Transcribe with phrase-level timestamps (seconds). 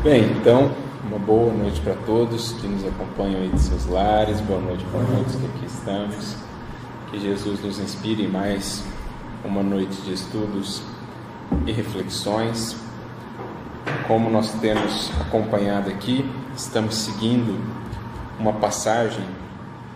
[0.00, 0.70] Bem, então,
[1.02, 5.00] uma boa noite para todos que nos acompanham aí de seus lares, boa noite para
[5.00, 6.36] todos que aqui estamos.
[7.10, 8.84] Que Jesus nos inspire mais
[9.44, 10.82] uma noite de estudos
[11.66, 12.76] e reflexões.
[14.06, 16.24] Como nós temos acompanhado aqui,
[16.56, 17.60] estamos seguindo
[18.38, 19.26] uma passagem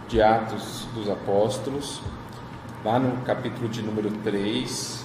[0.09, 2.03] de Atos dos Apóstolos,
[2.85, 5.05] lá no capítulo de número 3.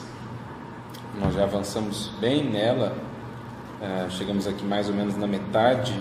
[1.22, 2.98] Nós já avançamos bem nela
[3.80, 5.94] Uh, chegamos aqui mais ou menos na metade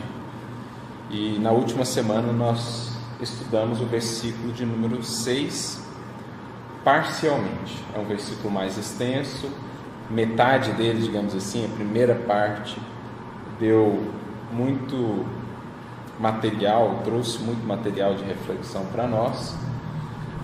[1.10, 5.84] e na última semana nós estudamos o versículo de número 6
[6.82, 7.84] parcialmente.
[7.94, 9.50] É um versículo mais extenso,
[10.08, 12.78] metade dele, digamos assim, a primeira parte,
[13.60, 14.10] deu
[14.50, 15.26] muito
[16.18, 19.54] material, trouxe muito material de reflexão para nós.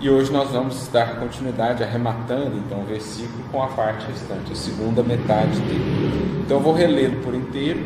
[0.03, 4.55] E hoje nós vamos dar continuidade, arrematando então o versículo com a parte restante, a
[4.55, 6.41] segunda metade dele.
[6.43, 7.79] Então eu vou relê-lo por inteiro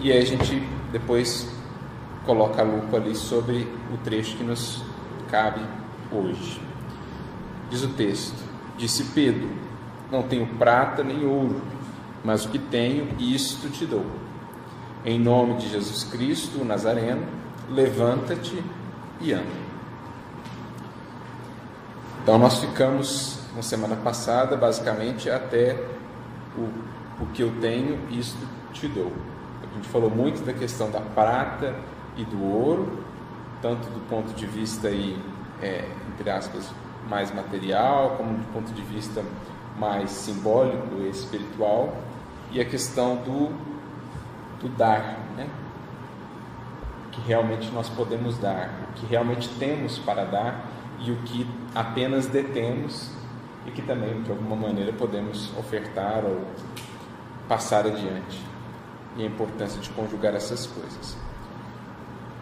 [0.00, 0.58] e aí a gente
[0.90, 1.54] depois
[2.24, 4.82] coloca a lupa ali sobre o trecho que nos
[5.30, 5.60] cabe
[6.10, 6.58] hoje.
[7.68, 8.42] Diz o texto:
[8.78, 9.50] Disse Pedro:
[10.10, 11.60] Não tenho prata nem ouro,
[12.24, 14.06] mas o que tenho, isto te dou.
[15.04, 17.26] Em nome de Jesus Cristo, o Nazareno,
[17.68, 18.64] levanta-te
[19.20, 19.65] e anda.
[22.26, 25.80] Então nós ficamos na semana passada basicamente até
[26.58, 28.36] o, o que eu tenho, isto
[28.72, 29.12] te dou.
[29.62, 31.72] A gente falou muito da questão da prata
[32.16, 32.98] e do ouro,
[33.62, 35.16] tanto do ponto de vista aí,
[35.62, 36.68] é, entre aspas,
[37.08, 39.22] mais material, como do ponto de vista
[39.78, 41.96] mais simbólico e espiritual,
[42.50, 43.52] e a questão do,
[44.60, 45.48] do dar, né?
[47.06, 51.46] o que realmente nós podemos dar, o que realmente temos para dar e o que
[51.74, 53.10] apenas detemos
[53.66, 56.42] e que também de alguma maneira podemos ofertar ou
[57.48, 58.40] passar adiante.
[59.16, 61.16] E a importância de conjugar essas coisas.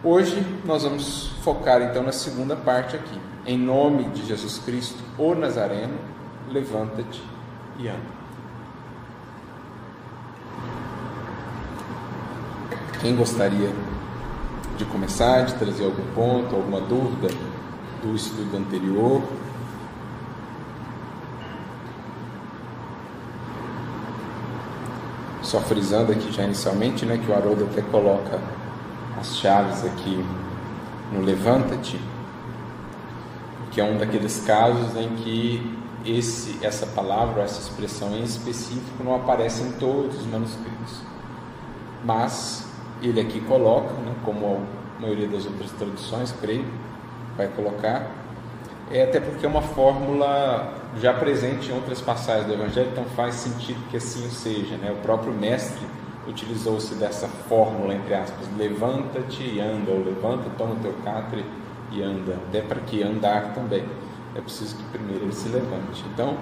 [0.03, 3.19] Hoje nós vamos focar então na segunda parte aqui.
[3.45, 5.97] Em nome de Jesus Cristo, o Nazareno,
[6.49, 7.23] levanta-te
[7.79, 8.25] e anda.
[13.01, 13.71] Quem gostaria
[14.77, 17.27] de começar, de trazer algum ponto, alguma dúvida?
[18.05, 19.23] Do estudo anterior.
[25.41, 28.39] Só frisando aqui já inicialmente, né, que o Haroldo até coloca
[29.19, 30.23] as chaves aqui
[31.11, 31.99] no Levanta-te,
[33.71, 39.15] que é um daqueles casos em que esse, essa palavra, essa expressão em específico não
[39.15, 41.01] aparece em todos os manuscritos.
[42.03, 42.67] Mas
[43.01, 44.61] ele aqui coloca, né, como
[44.97, 46.65] a maioria das outras traduções, creio,
[47.37, 48.09] vai colocar,
[48.91, 53.35] é até porque é uma fórmula já presente em outras passagens do Evangelho, então faz
[53.35, 54.77] sentido que assim seja.
[54.77, 54.91] Né?
[54.91, 55.85] O próprio mestre
[56.27, 61.45] utilizou-se dessa fórmula, entre aspas, levanta-te e anda, ou levanta, toma o teu catre
[61.91, 63.83] e anda, até para que andar também.
[64.35, 66.03] É preciso que primeiro ele se levante.
[66.13, 66.37] Então,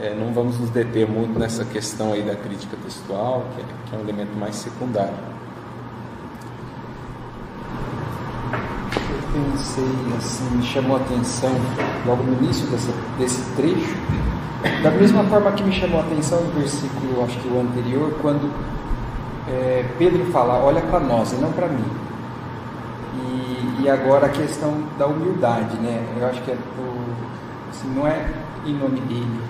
[0.00, 3.94] é, não vamos nos deter muito nessa questão aí da crítica textual, que é, que
[3.94, 5.33] é um elemento mais secundário.
[9.34, 9.84] Pensei
[10.16, 11.50] assim, me chamou a atenção
[12.06, 12.66] logo no início
[13.18, 13.96] desse, trecho,
[14.82, 18.48] da mesma forma que me chamou a atenção no versículo, acho que o anterior, quando
[19.48, 21.84] é, Pedro fala, olha para nós e não para mim.
[23.16, 26.06] E, e, agora a questão da humildade, né?
[26.18, 26.56] Eu acho que é
[27.70, 28.26] assim, não é
[28.64, 29.40] em nome dele,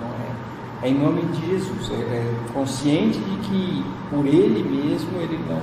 [0.00, 1.90] não é, é em nome de Jesus.
[1.90, 5.60] É, é consciente de que por ele mesmo ele não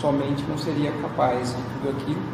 [0.00, 2.33] somente não seria capaz de tudo aquilo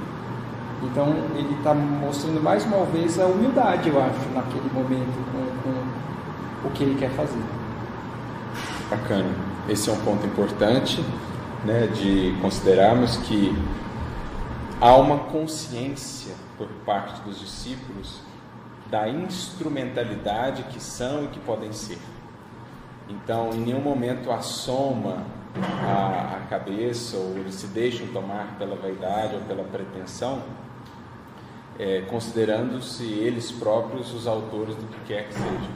[0.83, 6.69] então ele está mostrando mais uma vez a humildade, eu acho, naquele momento com, com
[6.69, 7.43] o que ele quer fazer.
[8.89, 9.31] Bacana.
[9.69, 11.05] Esse é um ponto importante,
[11.65, 13.55] né, de considerarmos que
[14.81, 18.21] há uma consciência por parte dos discípulos
[18.91, 21.99] da instrumentalidade que são e que podem ser.
[23.09, 25.25] Então, em nenhum momento assoma
[25.85, 30.43] a, a cabeça ou eles se deixam tomar pela vaidade ou pela pretensão
[31.81, 35.71] é, considerando-se eles próprios os autores do que quer que seja.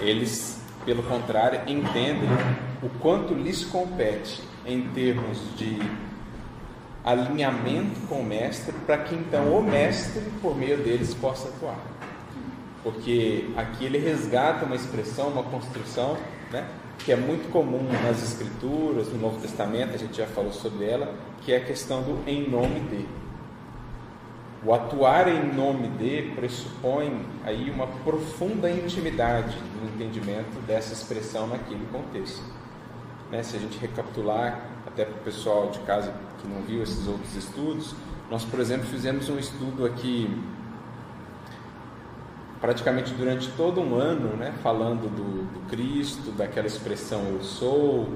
[0.00, 2.28] Eles, pelo contrário, entendem
[2.80, 5.80] o quanto lhes compete em termos de
[7.04, 11.80] alinhamento com o mestre, para que então o mestre, por meio deles, possa atuar.
[12.84, 16.16] Porque aqui ele resgata uma expressão, uma construção,
[16.52, 16.68] né,
[16.98, 21.12] que é muito comum nas Escrituras, no Novo Testamento, a gente já falou sobre ela,
[21.40, 23.27] que é a questão do em nome de.
[24.68, 31.86] O atuar em nome de pressupõe aí uma profunda intimidade no entendimento dessa expressão naquele
[31.86, 32.44] contexto.
[33.32, 37.08] né, se a gente recapitular, até para o pessoal de casa que não viu esses
[37.08, 37.94] outros estudos,
[38.30, 40.38] nós, por exemplo, fizemos um estudo aqui
[42.60, 48.06] praticamente durante todo um ano, né, falando do, do Cristo, daquela expressão eu sou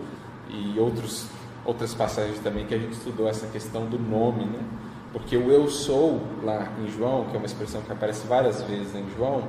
[0.51, 1.29] e outros,
[1.65, 4.61] outras passagens também que a gente estudou essa questão do nome, né?
[5.13, 8.95] Porque o eu sou lá em João, que é uma expressão que aparece várias vezes
[8.95, 9.43] em João,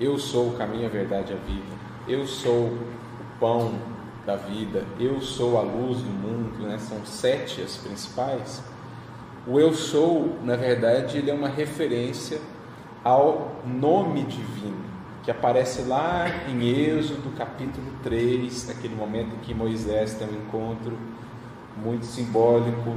[0.00, 1.74] eu sou o caminho, a verdade e a vida.
[2.08, 2.78] Eu sou o
[3.38, 3.74] pão
[4.26, 4.84] da vida.
[4.98, 6.78] Eu sou a luz do mundo, né?
[6.78, 8.62] São sete as principais.
[9.46, 12.40] O eu sou, na verdade, ele é uma referência
[13.04, 14.82] ao nome divino,
[15.22, 20.96] que aparece lá em Êxodo capítulo 3, naquele momento em que Moisés tem um encontro
[21.76, 22.96] muito simbólico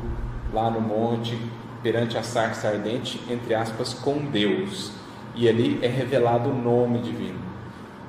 [0.54, 1.38] lá no monte,
[1.82, 4.92] perante a sarça ardente, entre aspas, com Deus.
[5.36, 7.40] E ali é revelado o nome divino.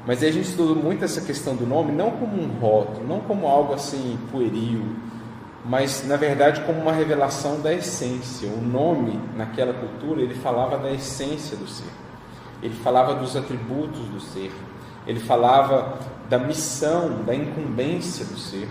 [0.06, 3.46] Mas a gente estudou muito essa questão do nome, não como um rótulo, não como
[3.46, 4.82] algo assim pueril,
[5.64, 8.48] mas na verdade como uma revelação da essência.
[8.48, 11.92] O nome, naquela cultura, ele falava da essência do ser.
[12.62, 14.50] Ele falava dos atributos do ser.
[15.06, 15.98] Ele falava
[16.28, 18.68] da missão, da incumbência do ser.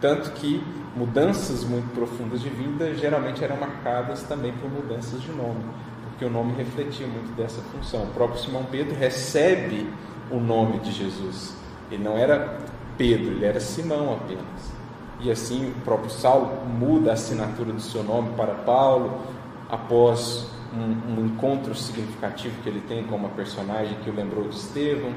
[0.00, 0.62] Tanto que
[0.96, 5.64] mudanças muito profundas de vida geralmente eram marcadas também por mudanças de nome,
[6.10, 8.04] porque o nome refletia muito dessa função.
[8.04, 9.88] O próprio Simão Pedro recebe
[10.30, 11.56] o nome de Jesus.
[11.90, 12.58] Ele não era
[12.96, 14.78] Pedro, ele era Simão apenas.
[15.20, 19.20] E assim o próprio Saulo muda a assinatura do seu nome para Paulo
[19.68, 24.54] após um, um encontro significativo que ele tem com uma personagem que o lembrou de
[24.54, 25.12] Estevão.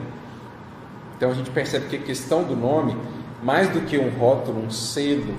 [1.18, 2.98] Então a gente percebe que a questão do nome,
[3.42, 5.34] mais do que um rótulo, um selo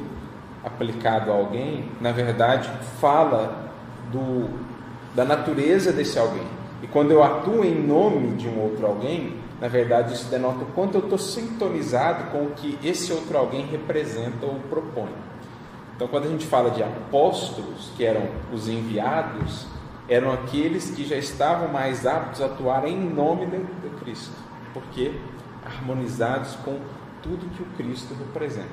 [0.65, 2.71] aplicado a alguém, na verdade
[3.01, 3.73] fala
[4.11, 4.49] do,
[5.15, 6.47] da natureza desse alguém.
[6.83, 10.67] E quando eu atuo em nome de um outro alguém, na verdade, isso denota o
[10.67, 15.13] quanto eu estou sintonizado com o que esse outro alguém representa ou propõe.
[15.95, 18.23] Então, quando a gente fala de apóstolos, que eram
[18.53, 19.69] os enviados,
[20.09, 23.61] eram aqueles que já estavam mais aptos a atuar em nome de,
[24.01, 24.37] Cristo,
[24.75, 25.13] porque
[25.65, 26.77] harmonizados com
[27.23, 28.69] tudo que o Cristo representa,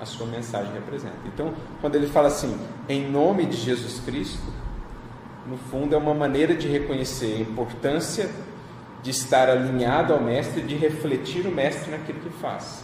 [0.00, 1.16] a sua mensagem representa.
[1.26, 2.56] Então, quando ele fala assim,
[2.88, 4.52] em nome de Jesus Cristo,
[5.46, 8.30] no fundo é uma maneira de reconhecer a importância
[9.02, 12.82] de estar alinhado ao Mestre, de refletir o Mestre naquilo que faz.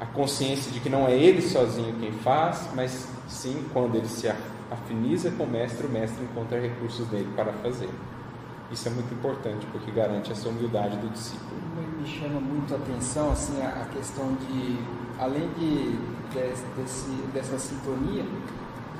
[0.00, 4.32] A consciência de que não é ele sozinho quem faz, mas sim quando ele se
[4.70, 7.88] afiniza com o Mestre, o Mestre encontra recursos nele para fazer.
[8.70, 11.60] Isso é muito importante porque garante essa humildade do discípulo.
[11.98, 14.78] Me chama muito a atenção assim a, questão de,
[15.18, 18.24] além de, de desse, dessa sintonia,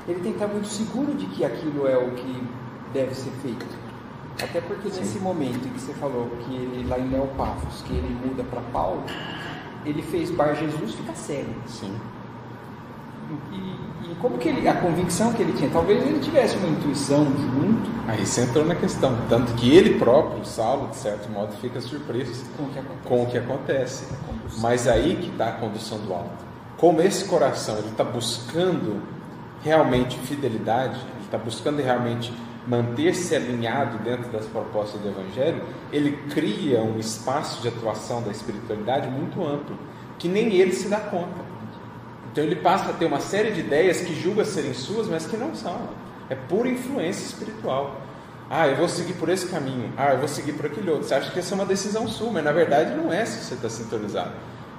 [0.07, 2.47] ele tem que estar muito seguro de que aquilo é o que
[2.93, 3.65] deve ser feito.
[4.41, 5.01] Até porque Sim.
[5.01, 8.61] nesse momento em que você falou que ele lá em Neopafos, que ele muda para
[8.71, 9.03] Paulo,
[9.85, 11.53] ele fez Bar Jesus ficar cego.
[11.67, 11.95] Sim.
[13.51, 17.25] E, e, como que ele, a convicção que ele tinha, talvez ele tivesse uma intuição
[17.25, 17.89] junto.
[18.07, 22.45] Aí você entrou na questão, tanto que ele próprio, Saulo, de certo modo, fica surpreso
[22.57, 23.07] com o que acontece.
[23.07, 24.07] Com o que acontece.
[24.57, 26.45] Mas aí que está a condução do alto.
[26.77, 29.01] Como esse coração ele está buscando
[29.63, 32.33] realmente fidelidade, ele está buscando realmente
[32.65, 39.09] manter-se alinhado dentro das propostas do Evangelho, ele cria um espaço de atuação da espiritualidade
[39.09, 39.77] muito amplo,
[40.17, 41.48] que nem ele se dá conta.
[42.31, 45.35] Então ele passa a ter uma série de ideias que julga serem suas, mas que
[45.35, 45.89] não são.
[46.29, 48.01] É pura influência espiritual.
[48.49, 49.91] Ah, eu vou seguir por esse caminho.
[49.97, 51.07] Ah, eu vou seguir por aquele outro.
[51.07, 53.53] Você acha que essa é uma decisão sua, mas na verdade não é se você
[53.55, 54.31] está sintonizado.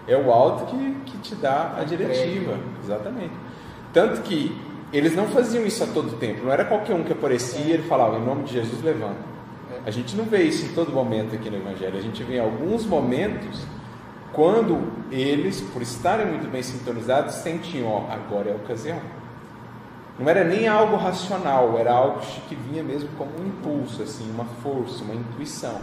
[0.08, 2.58] É o alto que, que te dá a diretiva.
[2.82, 3.34] Exatamente.
[3.92, 4.56] Tanto que
[4.92, 6.44] eles não faziam isso a todo tempo.
[6.44, 9.20] Não era qualquer um que aparecia e ele falava, em nome de Jesus, levanta.
[9.72, 9.88] É.
[9.88, 11.96] A gente não vê isso em todo momento aqui no Evangelho.
[11.96, 13.64] A gente vê em alguns momentos
[14.32, 19.00] quando eles, por estarem muito bem sintonizados, sentiam, ó, agora é a ocasião.
[20.18, 24.44] Não era nem algo racional, era algo que vinha mesmo como um impulso, assim, uma
[24.62, 25.80] força, uma intuição.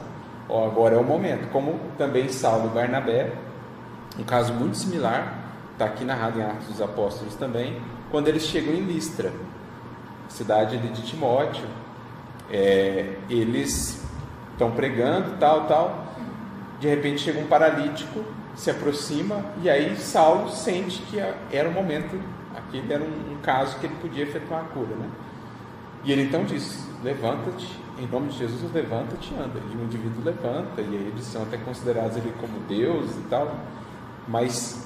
[0.47, 1.49] Ó, agora é o momento.
[1.51, 3.33] Como também Saulo Barnabé,
[4.17, 5.33] um caso muito similar,
[5.73, 9.31] está aqui narrado em Atos dos Apóstolos também, quando eles chegam em Listra,
[10.29, 11.65] cidade de Timóteo,
[12.49, 14.01] é, eles
[14.51, 16.05] estão pregando, tal, tal.
[16.79, 18.23] De repente chega um paralítico,
[18.57, 21.17] se aproxima e aí Saulo sente que
[21.51, 22.19] era o momento,
[22.53, 25.09] aquele era um, um caso que ele podia efetuar a cura, né?
[26.03, 29.59] E ele então diz: Levanta-te, em nome de Jesus, levanta-te e anda.
[29.71, 33.55] E o indivíduo levanta, e aí eles são até considerados ali como Deus e tal.
[34.27, 34.85] Mas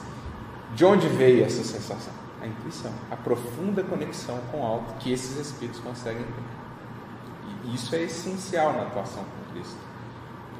[0.75, 2.21] de onde veio essa sensação?
[2.41, 7.69] a intuição, a profunda conexão com o alto que esses espíritos conseguem ter.
[7.69, 9.77] E isso é essencial na atuação com Cristo.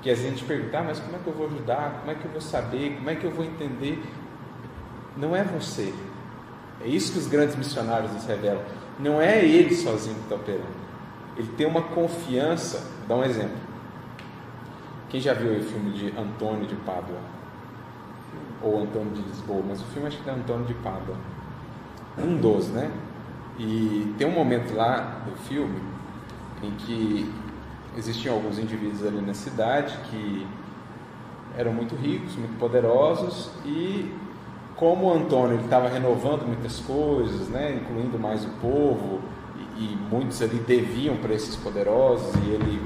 [0.02, 2.00] Porque a gente pergunta, ah, mas como é que eu vou ajudar?
[2.00, 2.96] Como é que eu vou saber?
[2.96, 4.02] Como é que eu vou entender?
[5.18, 5.94] não é você.
[6.84, 8.64] É isso que os grandes missionários nos revelam.
[9.00, 10.82] Não é ele sozinho que está operando.
[11.38, 12.90] Ele tem uma confiança.
[13.08, 13.58] Dar um exemplo.
[15.10, 17.20] Quem já viu o filme de Antônio de Pádua?
[18.62, 21.16] Ou Antônio de Lisboa, mas o filme acho que é Antônio de Pádua.
[22.18, 22.92] Um dos, né?
[23.60, 25.80] E tem um momento lá do filme
[26.64, 27.32] em que
[27.98, 30.48] existiam alguns indivíduos ali na cidade que
[31.58, 34.14] eram muito ricos, muito poderosos e
[34.76, 39.20] como o Antônio estava renovando muitas coisas, né, incluindo mais o povo
[39.78, 42.82] e, e muitos ali deviam para esses poderosos e ele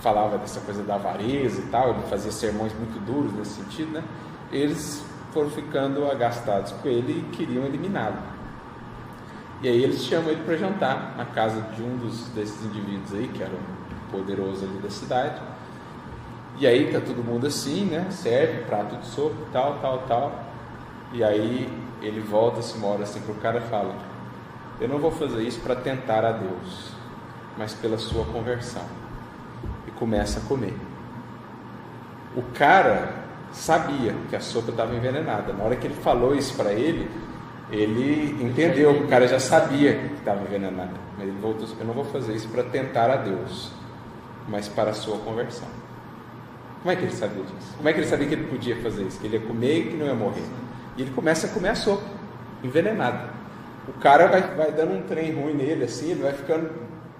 [0.00, 4.04] falava dessa coisa da avareza e tal, ele fazia sermões muito duros nesse sentido, né?
[4.52, 8.18] Eles foram ficando agastados com ele e queriam eliminá-lo.
[9.62, 13.28] E aí eles chamam ele para jantar na casa de um dos desses indivíduos aí,
[13.28, 15.40] que era um poderoso ali da cidade.
[16.58, 18.06] E aí tá todo mundo assim, né?
[18.10, 20.44] Serve prato de sopa, tal, tal, tal.
[21.12, 21.68] E aí
[22.00, 23.94] ele volta, se mora assim pro cara e fala:
[24.80, 26.92] Eu não vou fazer isso para tentar a Deus,
[27.58, 28.84] mas pela sua conversão.
[29.86, 30.76] E começa a comer.
[32.36, 35.52] O cara sabia que a sopa estava envenenada.
[35.52, 37.08] Na hora que ele falou isso para ele,
[37.70, 42.04] ele entendeu, o cara já sabia que estava envenenado, mas ele voltou, eu não vou
[42.04, 43.70] fazer isso para tentar a Deus,
[44.48, 45.68] mas para a sua conversão.
[46.82, 47.74] Como é que ele sabia disso?
[47.76, 49.18] Como é que ele sabia que ele podia fazer isso?
[49.18, 50.44] Que ele ia comer e que não ia morrer.
[50.96, 52.04] E ele começa a comer a sopa,
[52.62, 53.30] envenenada.
[53.88, 56.70] O cara vai, vai dando um trem ruim nele, assim, ele vai ficando,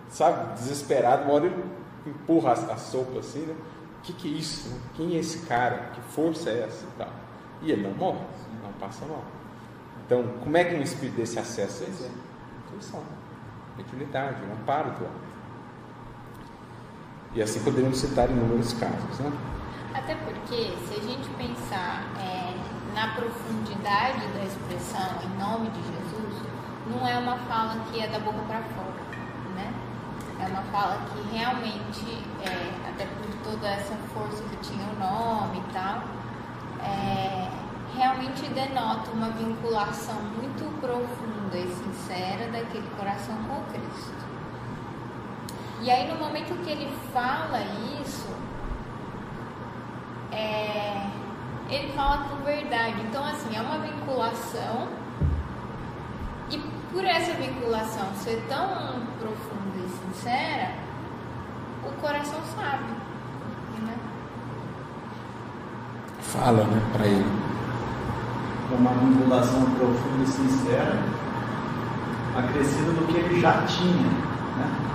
[0.09, 1.25] sabe, desesperado.
[1.25, 1.65] Uma hora ele
[2.07, 3.55] empurra a, a sopa assim, né?
[3.99, 4.79] O que, que é isso?
[4.95, 5.91] Quem é esse cara?
[5.95, 7.11] Que força é essa e tal?
[7.63, 8.21] E ele não morre,
[8.63, 9.25] não passa mal.
[10.05, 12.11] Então, como é que um espírito desse acessa isso?
[12.67, 13.03] Intuição,
[13.79, 15.34] mediunidade, um amparo do alto.
[17.35, 19.19] E assim poderíamos citar inúmeros casos.
[19.19, 19.33] Né?
[19.93, 22.55] Até porque, se a gente pensar é,
[22.95, 26.43] na profundidade da expressão em nome de Jesus,
[26.87, 28.95] não é uma fala que é da boca para fora.
[29.57, 29.73] Né?
[30.41, 35.59] É uma fala que realmente, é, até por toda essa força que tinha o nome
[35.59, 36.05] e tal,
[36.85, 37.49] é,
[37.97, 44.34] realmente denota uma vinculação muito profunda e sincera daquele coração com Cristo.
[45.85, 47.61] E aí, no momento que ele fala
[48.01, 48.27] isso,
[50.33, 51.07] é,
[51.69, 53.03] ele fala com verdade.
[53.03, 54.89] Então, assim, é uma vinculação,
[56.51, 56.57] e
[56.91, 60.71] por essa vinculação ser tão profunda e sincera,
[61.87, 62.91] o coração sabe.
[63.83, 63.95] Né?
[66.21, 67.45] Fala, né, para ele
[68.73, 70.99] uma vinculação profunda e sincera,
[72.39, 74.09] acrescida do que ele já tinha,
[74.57, 74.94] né?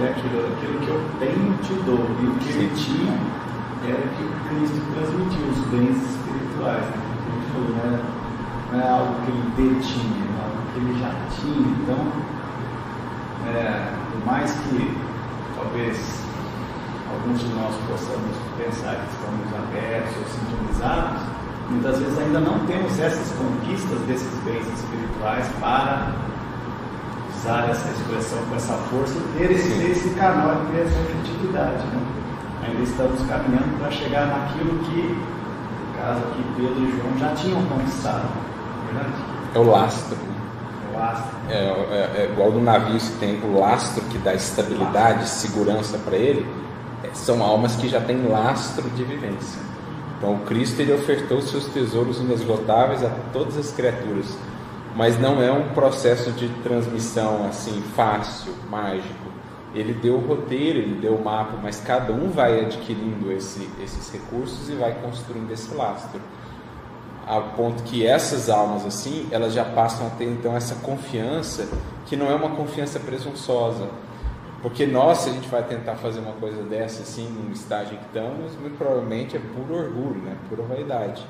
[0.00, 3.12] É aquilo, aquilo que eu tenho te dou, e o que ele tinha
[3.84, 7.02] era que Cristo transmitiu, os bens espirituais, né?
[7.52, 8.00] Falou, né?
[8.72, 11.68] não é algo que ele detinha, é algo que ele já tinha.
[11.82, 12.12] Então,
[13.48, 14.96] é, por mais que
[15.56, 16.24] talvez
[17.10, 21.38] alguns de nós possamos pensar que estamos abertos ou sintonizados,
[21.70, 26.14] Muitas vezes ainda não temos essas conquistas desses bens espirituais para
[27.38, 31.86] usar essa expressão com essa força ter esse, canal e ter essa efetividade.
[31.86, 32.02] Né?
[32.66, 37.62] Ainda estamos caminhando para chegar naquilo que, no caso aqui, Pedro e João já tinham
[37.66, 38.28] conquistado.
[38.28, 39.14] É verdade?
[39.54, 40.16] É o lastro.
[40.16, 41.38] É o lastro.
[41.48, 46.16] É, é, é igual no navio que tem o lastro que dá estabilidade, segurança para
[46.16, 46.46] ele.
[47.04, 49.68] É, são almas que já têm lastro de vivência.
[50.18, 54.36] Então, o Cristo ele ofertou seus tesouros inesgotáveis a todas as criaturas,
[54.98, 59.28] mas não é um processo de transmissão assim fácil, mágico.
[59.72, 64.12] Ele deu o roteiro, ele deu o mapa, mas cada um vai adquirindo esse, esses
[64.12, 66.20] recursos e vai construindo esse lastro.
[67.24, 71.68] A ponto que essas almas assim, elas já passam a ter então essa confiança
[72.06, 73.88] que não é uma confiança presunçosa,
[74.60, 78.06] porque nós, se a gente vai tentar fazer uma coisa dessa assim, no estágio que
[78.06, 80.36] estamos, muito provavelmente é puro orgulho, né?
[80.48, 81.24] pura vaidade.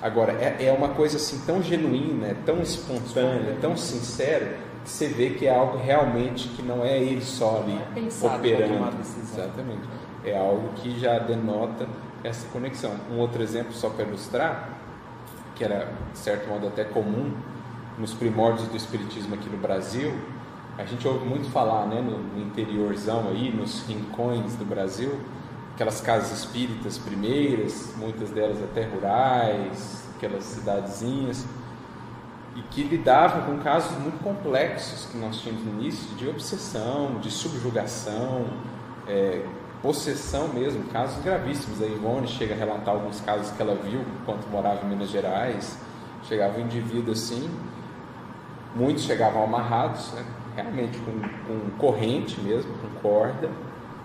[0.00, 5.08] Agora, é, é uma coisa assim tão genuína, é tão espontânea, tão sincera, que você
[5.08, 8.98] vê que é algo realmente que não é ele só ali é operando.
[9.00, 9.82] Exatamente.
[10.24, 11.88] É algo que já denota
[12.22, 12.92] essa conexão.
[13.10, 14.70] Um outro exemplo, só para ilustrar,
[15.54, 17.32] que era, de certo modo, até comum
[17.98, 20.12] nos primórdios do Espiritismo aqui no Brasil,
[20.78, 25.18] a gente ouve muito falar, né, no, no interiorzão aí, nos rincões do Brasil,
[25.76, 31.44] aquelas casas espíritas primeiras, muitas delas até rurais, aquelas cidadezinhas,
[32.56, 37.30] e que lidavam com casos muito complexos que nós tínhamos no início, de obsessão, de
[37.30, 38.46] subjugação,
[39.06, 39.44] é,
[39.82, 41.82] possessão mesmo, casos gravíssimos.
[41.82, 45.78] A Ivone chega a relatar alguns casos que ela viu enquanto morava em Minas Gerais,
[46.22, 47.48] Chegava um indivíduo assim,
[48.74, 50.24] muitos chegavam amarrados, né?
[50.56, 53.48] realmente com, com corrente mesmo, com corda,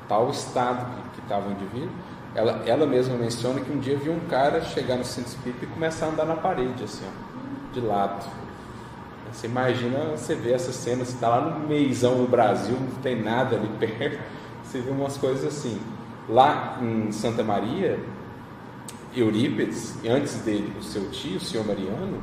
[0.08, 1.92] tal estado que estava o indivíduo.
[2.34, 5.68] Ela, ela mesma menciona que um dia viu um cara chegar no centro espírita e
[5.68, 8.26] começar a andar na parede, assim, ó, de lado.
[9.32, 13.22] Você imagina, você vê essa cena, você está lá no meizão no Brasil, não tem
[13.22, 14.20] nada ali perto,
[14.64, 15.80] você vê umas coisas assim.
[16.30, 18.00] Lá em Santa Maria,
[19.16, 22.22] Eurípides, antes dele, o seu tio, o senhor Mariano,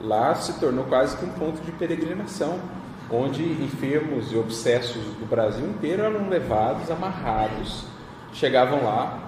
[0.00, 2.58] lá se tornou quase que um ponto de peregrinação,
[3.10, 7.86] onde enfermos e obsessos do Brasil inteiro eram levados, amarrados,
[8.32, 9.18] chegavam lá,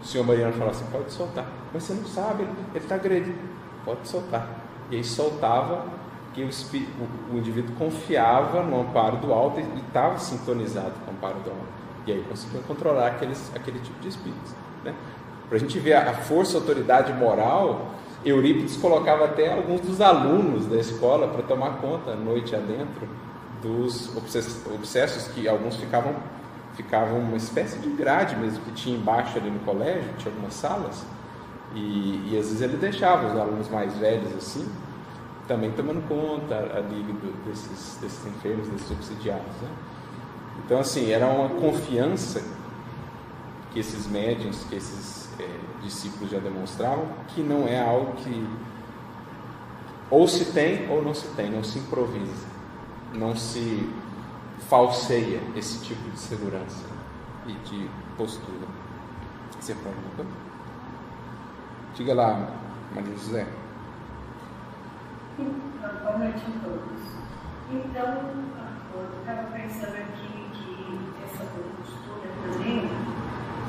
[0.00, 3.38] o senhor Mariano falava assim: pode soltar, mas você não sabe, ele está agredindo,
[3.84, 4.48] pode soltar.
[4.90, 5.84] E aí soltava,
[6.32, 11.40] que o, o, indivíduo confiava no amparo do alto e estava sintonizado com o amparo
[11.40, 11.80] do alto.
[12.06, 14.54] E aí conseguia controlar aqueles, aquele tipo de espíritos.
[14.84, 14.94] Né?
[15.48, 17.90] Para a gente ver a força, a autoridade moral,
[18.24, 23.08] Eurípides colocava até alguns dos alunos da escola para tomar conta, noite adentro,
[23.62, 26.14] dos obsessos que alguns ficavam
[26.74, 31.04] ficavam uma espécie de grade mesmo que tinha embaixo ali no colégio, tinha algumas salas,
[31.74, 34.66] e, e às vezes ele deixava os alunos mais velhos assim,
[35.46, 39.52] também tomando conta ali do, desses, desses enfermos, desses subsidiados.
[39.60, 39.68] Né?
[40.64, 42.42] Então, assim, era uma confiança
[43.72, 48.46] que esses médiums, que esses é, discípulos já demonstravam, que não é algo que
[50.10, 52.46] ou se tem ou não se tem, não se improvisa,
[53.14, 53.88] não se
[54.68, 56.84] falseia esse tipo de segurança
[57.46, 58.66] e de postura.
[59.58, 60.30] Você alguma
[61.94, 62.50] Diga lá,
[62.94, 63.46] Maria José.
[65.38, 67.00] Boa noite a todos.
[67.70, 68.30] Então,
[68.94, 72.90] eu estava pensando aqui que essa postura também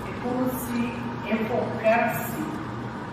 [0.08, 2.44] é como se evocasse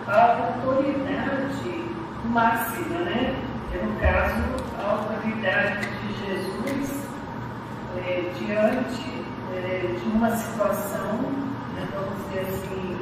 [0.07, 1.85] a autoridade
[2.25, 3.35] máxima, né?
[3.73, 4.43] É, no caso,
[4.79, 7.07] a autoridade de Jesus
[7.97, 11.13] é, diante é, de uma situação,
[11.75, 12.97] né, vamos dizer assim,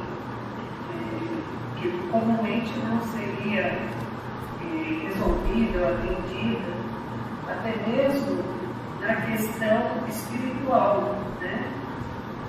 [0.92, 3.78] é, que comumente não seria
[5.18, 6.72] resolvida ou atendida,
[7.48, 8.44] até mesmo
[9.00, 11.72] na questão espiritual, né?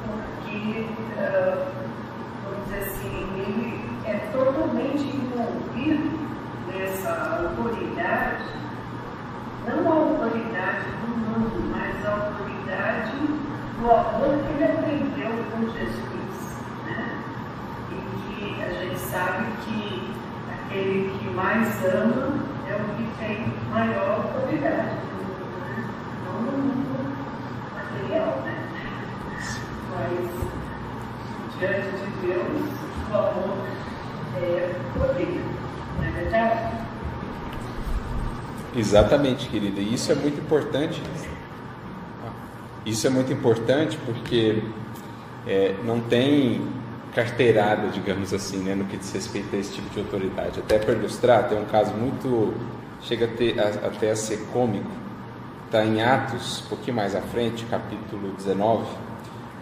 [0.06, 0.86] Porque,
[1.18, 1.89] uh,
[2.50, 6.20] vamos dizer assim, ele é totalmente envolvido
[6.68, 8.44] nessa autoridade,
[9.68, 13.18] não a autoridade do mundo, mas a autoridade
[13.80, 17.22] do amor que ele aprendeu com Jesus, né?
[17.92, 20.14] E que a gente sabe que
[20.52, 25.90] aquele que mais ama é o que tem maior autoridade né?
[26.26, 27.16] Não no mundo
[27.74, 28.70] material, né?
[29.92, 30.59] Mas
[31.60, 32.70] diante de Deus,
[33.12, 33.58] o amor
[34.38, 35.42] é poder,
[35.98, 36.80] não é verdade?
[38.76, 39.82] Exatamente, querida.
[39.82, 41.02] E isso é muito importante.
[42.86, 44.64] Isso é muito importante porque
[45.46, 46.62] é, não tem
[47.14, 50.60] carteirada, digamos assim, né, no que diz respeito a esse tipo de autoridade.
[50.60, 52.54] Até para ilustrar, tem um caso muito.
[53.02, 54.90] chega a ter, a, até a ser cômico.
[55.66, 58.88] Está em Atos, um pouquinho mais à frente, capítulo 19,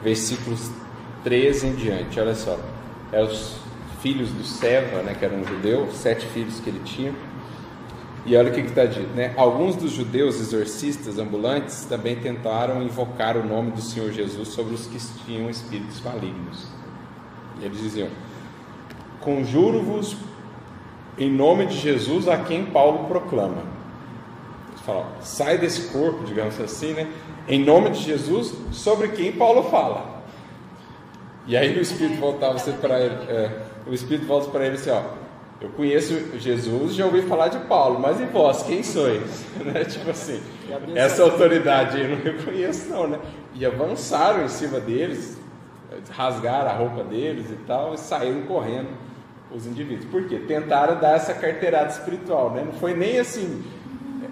[0.02, 0.72] versículos
[1.28, 2.18] 13 em diante.
[2.22, 2.58] Olha só.
[3.12, 3.58] É os
[4.02, 7.14] filhos do Seva, né, que era um judeu, sete filhos que ele tinha.
[8.26, 9.34] E olha o que está dito, né?
[9.36, 14.88] Alguns dos judeus exorcistas ambulantes também tentaram invocar o nome do Senhor Jesus sobre os
[14.88, 16.68] que tinham espíritos malignos.
[17.62, 18.10] Eles diziam:
[19.20, 20.16] Conjuro-vos
[21.18, 23.64] em nome de Jesus a quem Paulo proclama.
[24.70, 27.10] Eles falam: sai desse corpo, digamos assim, né?
[27.48, 30.17] Em nome de Jesus, sobre quem Paulo fala.
[31.48, 33.50] E aí o Espírito voltava para ele, é,
[33.88, 35.02] o Espírito volta para ele assim: ó,
[35.62, 39.46] eu conheço Jesus, já ouvi falar de Paulo, mas e vós, quem sois?
[39.64, 39.86] né?
[39.86, 40.42] Tipo assim,
[40.94, 43.20] essa autoridade eu não reconheço não, né?
[43.56, 45.38] E avançaram em cima deles,
[46.12, 48.90] rasgaram a roupa deles e tal, e saíram correndo
[49.50, 50.06] os indivíduos.
[50.06, 50.40] Por quê?
[50.48, 52.64] Tentaram dar essa carteirada espiritual, né?
[52.66, 53.64] Não foi nem assim,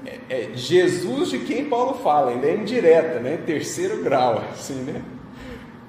[0.05, 3.39] é, é Jesus de quem Paulo fala, ainda é indireta, né?
[3.45, 5.01] Terceiro grau, assim, né?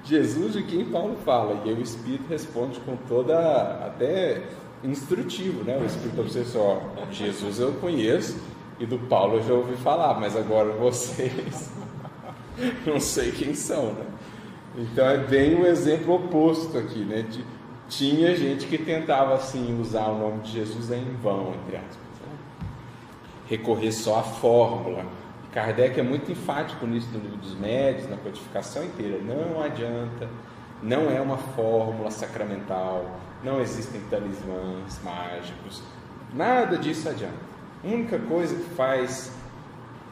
[0.07, 3.37] Jesus de quem Paulo fala, e aí o Espírito responde com toda,
[3.85, 4.45] até
[4.85, 5.77] instrutivo, né?
[5.77, 8.38] O Espírito obsessor, Jesus eu conheço,
[8.79, 11.73] e do Paulo eu já ouvi falar, mas agora vocês
[12.87, 14.07] não sei quem são, né?
[14.77, 17.23] Então é bem o exemplo oposto aqui, né?
[17.23, 17.45] De,
[17.88, 22.69] tinha gente que tentava assim usar o nome de Jesus em vão, entre aspas, né?
[23.49, 25.05] recorrer só à fórmula.
[25.57, 29.19] Kardec é muito enfático nisso no livro dos médios, na codificação inteira.
[29.23, 30.29] Não adianta,
[30.83, 35.83] não é uma fórmula sacramental, não existem talismãs mágicos.
[36.35, 37.38] Nada disso adianta.
[37.83, 39.33] A única coisa que faz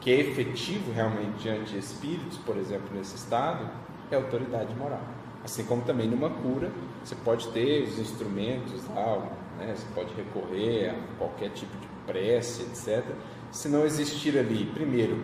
[0.01, 3.69] que é efetivo realmente diante de espíritos, por exemplo, nesse estado,
[4.09, 5.03] é autoridade moral.
[5.43, 6.71] Assim como também numa cura,
[7.03, 9.19] você pode ter os instrumentos lá,
[9.59, 9.75] né?
[9.75, 13.05] você pode recorrer a qualquer tipo de prece, etc.
[13.55, 15.23] Se não existir ali, primeiro,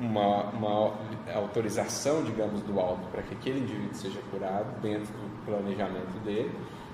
[0.00, 0.94] uma, uma
[1.34, 6.50] autorização, digamos, do alto para que aquele indivíduo seja curado dentro do planejamento dele,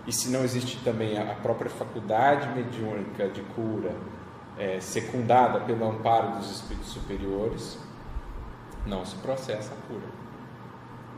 [0.08, 3.94] e se não existe também a própria faculdade mediúnica de cura
[4.58, 7.78] é, secundada pelo amparo dos espíritos superiores,
[8.84, 10.08] não se processa a cura.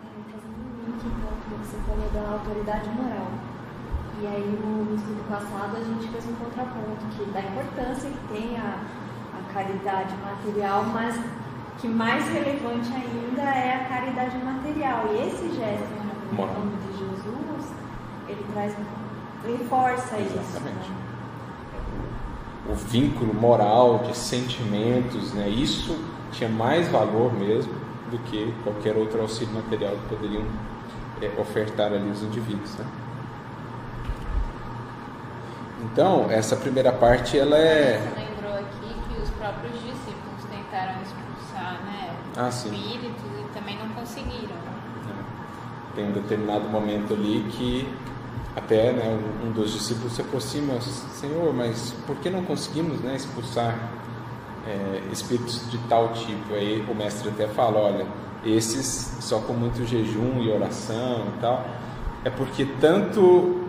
[0.04, 3.28] É, fazendo um link então que você falou da autoridade moral.
[4.20, 8.58] E aí no estudo passado a gente fez um contraponto que da importância que tem
[8.58, 9.01] a
[9.52, 11.18] caridade material, mas
[11.80, 15.06] que mais relevante ainda é a caridade material.
[15.12, 17.72] E esse gesto em nome de Jesus,
[18.28, 18.74] ele traz,
[19.44, 20.40] reforça Exatamente.
[20.40, 20.60] isso.
[20.60, 21.02] Né?
[22.70, 25.48] O vínculo moral de sentimentos, né?
[25.48, 25.98] Isso
[26.30, 27.74] tinha mais valor mesmo
[28.10, 30.44] do que qualquer outro auxílio material que poderiam
[31.20, 32.76] é, ofertar ali os indivíduos.
[32.76, 32.86] Né?
[35.84, 37.98] Então, essa primeira parte ela é.
[37.98, 43.88] Você lembrou aqui que os próprios discípulos tentaram expulsar né, ah, espíritos e também não
[43.88, 44.54] conseguiram.
[44.54, 45.96] É.
[45.96, 47.92] Tem um determinado momento ali que
[48.54, 53.16] até né, um, um dos discípulos se aproxima, Senhor, mas por que não conseguimos né,
[53.16, 53.76] expulsar
[54.64, 56.54] é, espíritos de tal tipo?
[56.54, 58.06] Aí o mestre até fala, olha,
[58.44, 61.66] esses só com muito jejum e oração e tal,
[62.24, 63.60] é porque tanto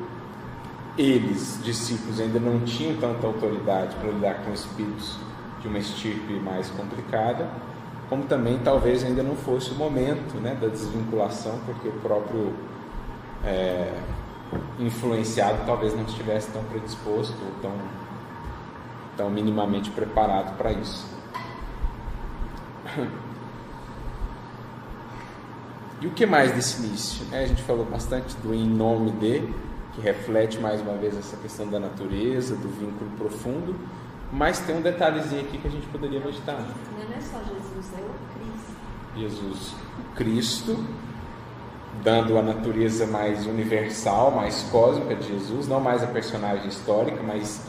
[0.96, 5.18] eles, discípulos, ainda não tinham tanta autoridade para lidar com espíritos
[5.63, 7.47] de uma estirpe mais complicada,
[8.10, 12.54] como também talvez ainda não fosse o momento né, da desvinculação, porque o próprio
[13.45, 13.97] é,
[14.78, 17.71] influenciado talvez não estivesse tão predisposto ou tão,
[19.15, 21.08] tão minimamente preparado para isso.
[26.02, 27.26] E o que mais desse início?
[27.32, 29.41] É, a gente falou bastante do em nome de,
[29.93, 33.73] que reflete mais uma vez essa questão da natureza, do vínculo profundo,
[34.32, 36.58] mas tem um detalhezinho aqui que a gente poderia meditar.
[36.58, 38.74] Não é só Jesus, é o Cristo.
[39.16, 40.86] Jesus, o Cristo,
[42.04, 47.62] dando a natureza mais universal, mais cósmica de Jesus, não mais a personagem histórica, mas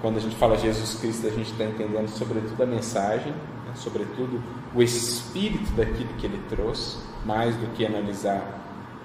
[0.00, 3.72] quando a gente fala Jesus Cristo, a gente está entendendo sobretudo a mensagem, né?
[3.74, 4.42] sobretudo
[4.74, 8.42] o espírito daquilo que ele trouxe, mais do que analisar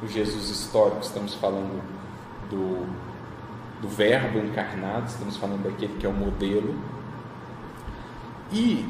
[0.01, 1.81] o Jesus histórico, estamos falando
[2.49, 2.85] do,
[3.85, 6.75] do Verbo encarnado, estamos falando daquele que é o modelo.
[8.51, 8.85] E.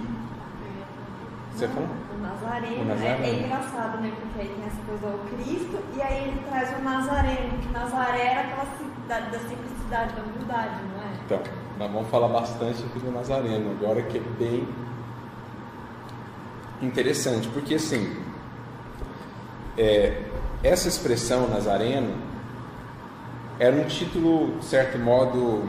[1.54, 1.90] Você falou?
[2.14, 3.24] O Nazareno, o Nazareno.
[3.24, 4.14] É, é, engraçado, né?
[4.20, 8.26] Porque aí tem essa coisa do Cristo, e aí ele traz o Nazareno, que Nazaré
[8.26, 11.14] era aquela cidade da simplicidade, da humildade, não é?
[11.26, 11.40] Então,
[11.78, 14.68] nós vamos falar bastante aqui do Nazareno, agora que é bem
[16.82, 18.16] interessante, porque assim,
[19.78, 20.24] é,
[20.62, 22.14] essa expressão Nazareno
[23.58, 25.64] era um título, de certo modo,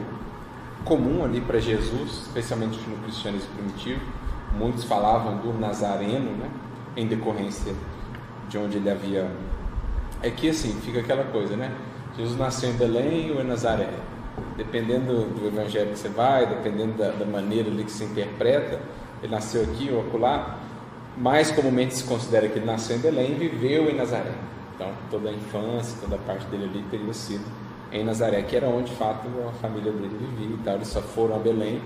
[0.83, 4.01] comum ali para Jesus, especialmente no cristianismo primitivo.
[4.53, 6.49] Muitos falavam do Nazareno, né,
[6.95, 7.73] em decorrência
[8.49, 9.29] de onde ele havia.
[10.21, 11.71] É que assim, fica aquela coisa, né?
[12.17, 13.89] Jesus nasceu em Belém ou em Nazaré?
[14.57, 18.79] Dependendo do evangelho que você vai, dependendo da, da maneira ali que se interpreta,
[19.21, 20.57] ele nasceu aqui ou acolá.
[21.15, 24.33] Mais comumente se considera que ele nasceu em Belém e viveu em Nazaré.
[24.75, 27.45] Então, toda a infância, toda a parte dele ali teria sido
[27.91, 30.75] em Nazaré, que era onde de fato a família dele vivia e tal.
[30.75, 31.81] Eles só foram a Belém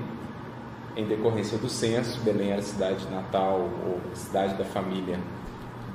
[0.96, 2.20] em decorrência do censo.
[2.22, 5.20] Belém era a cidade natal ou cidade da família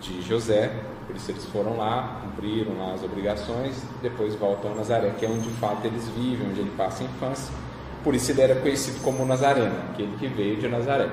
[0.00, 0.70] de José,
[1.06, 5.28] por isso eles foram lá, cumpriram lá as obrigações, depois voltam a Nazaré, que é
[5.28, 7.54] onde de fato eles vivem, onde ele passa a infância.
[8.02, 11.08] Por isso ele era conhecido como Nazareno, aquele que veio de Nazaré.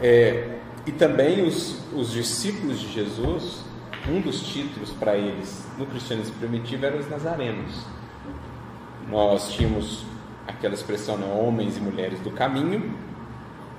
[0.00, 3.64] É, e também os, os discípulos de Jesus
[4.08, 7.86] um dos títulos para eles no cristianismo primitivo eram os nazarenos.
[9.08, 10.04] Nós tínhamos
[10.46, 12.94] aquela expressão, né, homens e mulheres do caminho,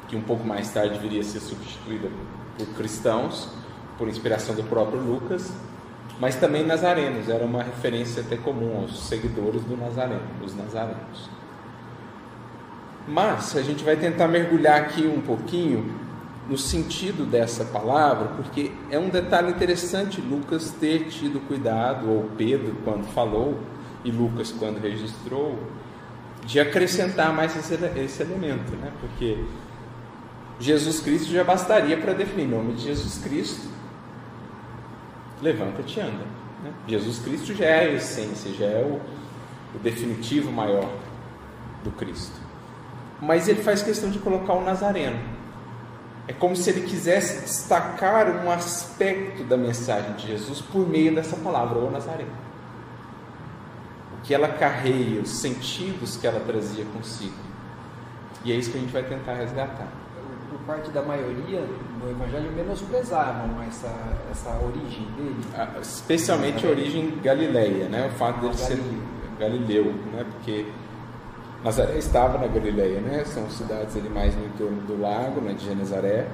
[0.08, 2.10] que um pouco mais tarde viria a ser substituída
[2.58, 3.50] por cristãos,
[3.98, 5.52] por inspiração do próprio Lucas,
[6.20, 11.30] mas também nazarenos, era uma referência até comum aos seguidores do Nazareno, os nazarenos.
[13.08, 15.94] Mas a gente vai tentar mergulhar aqui um pouquinho
[16.50, 22.76] no sentido dessa palavra, porque é um detalhe interessante Lucas ter tido cuidado, ou Pedro
[22.84, 23.60] quando falou,
[24.04, 25.58] e Lucas quando registrou,
[26.46, 28.92] de acrescentar mais esse, esse elemento, né?
[29.00, 29.38] porque
[30.60, 33.68] Jesus Cristo já bastaria para definir o nome de Jesus Cristo.
[35.42, 36.26] Levanta-te e anda.
[36.64, 36.74] Né?
[36.88, 39.00] Jesus Cristo já é a essência, já é o,
[39.76, 40.90] o definitivo maior
[41.84, 42.36] do Cristo.
[43.22, 45.20] Mas ele faz questão de colocar o Nazareno.
[46.28, 51.36] É como se ele quisesse destacar um aspecto da mensagem de Jesus por meio dessa
[51.36, 52.32] palavra, o Nazareno.
[54.18, 57.36] O que ela carreia, os sentidos que ela trazia consigo.
[58.46, 59.88] E é isso que a gente vai tentar resgatar.
[60.50, 61.62] Por parte da maioria
[62.00, 63.92] no Evangelho menosprezavam essa,
[64.32, 65.44] essa origem dele.
[65.56, 68.10] Ah, Especialmente a origem galileia, né?
[68.14, 68.80] o fato dele ser
[69.40, 70.26] galileu, né?
[70.32, 70.68] porque
[71.64, 73.24] Nazaré estava na Galileia, né?
[73.26, 76.28] São cidades ali mais no entorno do lago, né, de Genezaré.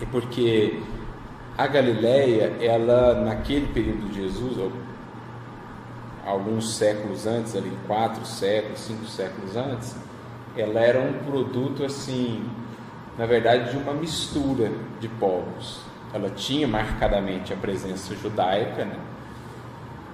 [0.00, 0.80] E porque
[1.56, 4.70] a Galileia, ela naquele período de Jesus,
[6.26, 9.96] alguns séculos antes, ali quatro séculos, cinco séculos antes,
[10.56, 12.44] ela era um produto assim,
[13.16, 15.80] na verdade, de uma mistura de povos.
[16.12, 18.96] Ela tinha marcadamente a presença judaica, né?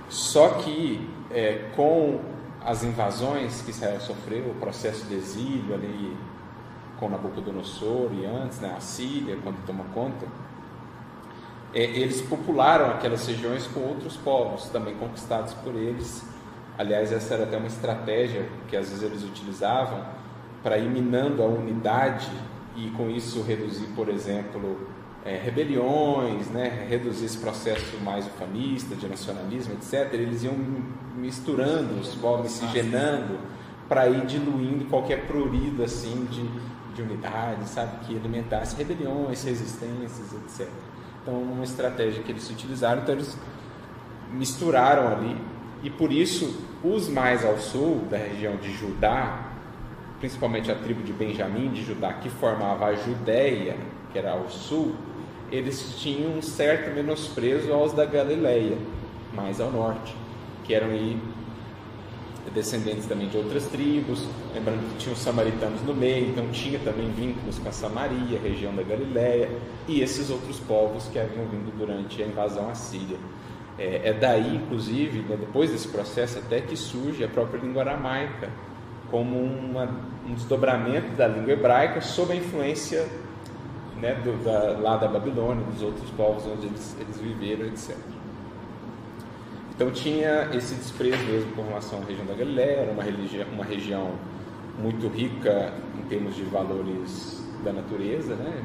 [0.09, 2.21] Só que é, com
[2.65, 6.17] as invasões que Israel sofreu, o processo de exílio ali
[6.99, 10.27] com Nabucodonosor e antes, né, a Síria, quando toma conta,
[11.73, 16.25] é, eles popularam aquelas regiões com outros povos, também conquistados por eles.
[16.77, 20.05] Aliás, essa era até uma estratégia que às vezes eles utilizavam
[20.63, 22.31] para ir minando a unidade
[22.77, 24.89] e com isso reduzir, por exemplo,
[25.25, 30.55] é, rebeliões, né, reduzir esse processo mais ufanista, de nacionalismo, etc., eles iam
[31.17, 33.39] misturando os povos, miscigenando,
[33.89, 36.49] para ir diluindo qualquer prurido assim de,
[36.95, 40.69] de unidade, sabe, que alimentasse rebeliões, resistências, etc.
[41.23, 43.37] Então, uma estratégia que eles utilizaram, então eles
[44.33, 45.37] misturaram ali,
[45.83, 49.51] e por isso os mais ao sul, da região de Judá,
[50.19, 53.77] principalmente a tribo de Benjamim de Judá, que formava a Judéia,
[54.13, 54.95] que era ao sul,
[55.51, 58.77] eles tinham um certo menosprezo aos da Galileia,
[59.33, 60.15] mais ao norte,
[60.65, 61.17] que eram aí
[62.55, 67.09] descendentes também de outras tribos, lembrando que tinham os samaritanos no meio, então tinha também
[67.11, 69.51] vínculos com a Samaria, região da Galileia,
[69.87, 73.19] e esses outros povos que haviam vindo durante a invasão assíria.
[73.79, 78.51] É, é daí, inclusive, né, depois desse processo, até que surge a própria língua aramaica,
[79.11, 79.89] como uma,
[80.29, 83.07] um desdobramento da língua hebraica sob a influência
[84.01, 87.97] né, do, da, lá da Babilônia, dos outros povos onde eles, eles viveram, etc.
[89.75, 93.65] Então tinha esse desprezo mesmo com relação à região da Galiléia, era uma, religião, uma
[93.65, 94.13] região
[94.79, 98.63] muito rica em termos de valores da natureza, né,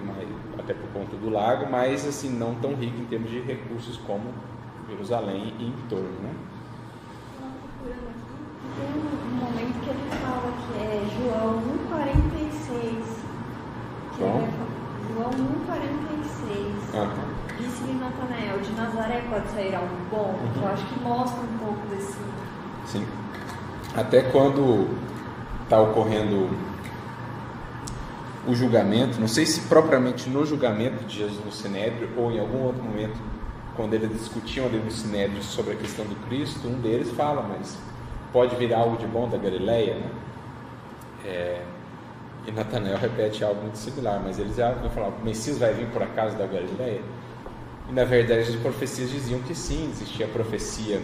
[0.57, 4.33] até por conta do lago, mas assim não tão rica em termos de recursos como
[4.89, 6.09] Jerusalém e em torno.
[6.21, 6.33] Né?
[8.77, 13.25] Tem um momento que ele fala que é João 1,46.
[14.17, 14.74] João?
[15.15, 16.75] João 1,46.
[16.93, 17.10] Ah,
[17.58, 20.36] Disse-lhe Natanael, de Nazaré pode sair algo bom?
[20.43, 20.62] Uhum.
[20.62, 22.17] Eu acho que mostra um pouco desse.
[22.86, 23.06] sim.
[23.95, 24.89] Até quando
[25.63, 26.49] está ocorrendo
[28.45, 32.63] o julgamento, não sei se propriamente no julgamento de Jesus no Sinédrio ou em algum
[32.63, 33.17] outro momento,
[33.78, 37.78] quando eles discutiam ali no Sinédrio sobre a questão do Cristo, um deles fala, mas
[38.34, 40.10] pode vir algo de bom da Galileia, né?
[41.23, 41.62] É,
[42.47, 45.88] e Natanael repete algo muito similar, mas eles já vão falar, o Messias vai vir
[45.88, 47.01] por acaso da Galileia?
[47.89, 51.01] E na verdade as profecias diziam que sim, existia a profecia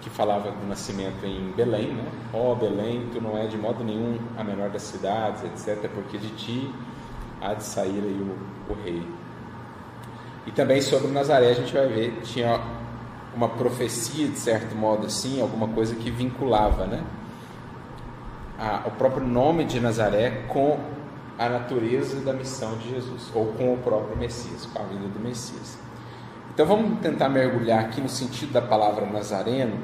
[0.00, 2.04] que falava do nascimento em Belém, né?
[2.32, 6.16] Ó oh, Belém, tu não é de modo nenhum a menor das cidades, etc., porque
[6.16, 6.72] de ti
[7.40, 9.02] há de sair aí o, o rei.
[10.46, 12.60] E também sobre Nazaré a gente vai ver, tinha
[13.34, 17.02] uma profecia, de certo modo assim, alguma coisa que vinculava, né?
[18.58, 20.78] A, o próprio nome de Nazaré com
[21.38, 25.20] a natureza da missão de Jesus, ou com o próprio Messias, com a vinda do
[25.20, 25.78] Messias.
[26.54, 29.76] Então vamos tentar mergulhar aqui no sentido da palavra Nazareno,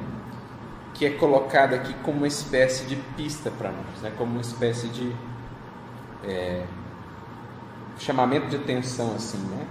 [0.93, 4.11] que é colocada aqui como uma espécie de pista para nós, né?
[4.17, 5.13] como uma espécie de
[6.23, 6.65] é,
[7.99, 9.67] chamamento de atenção, assim, né?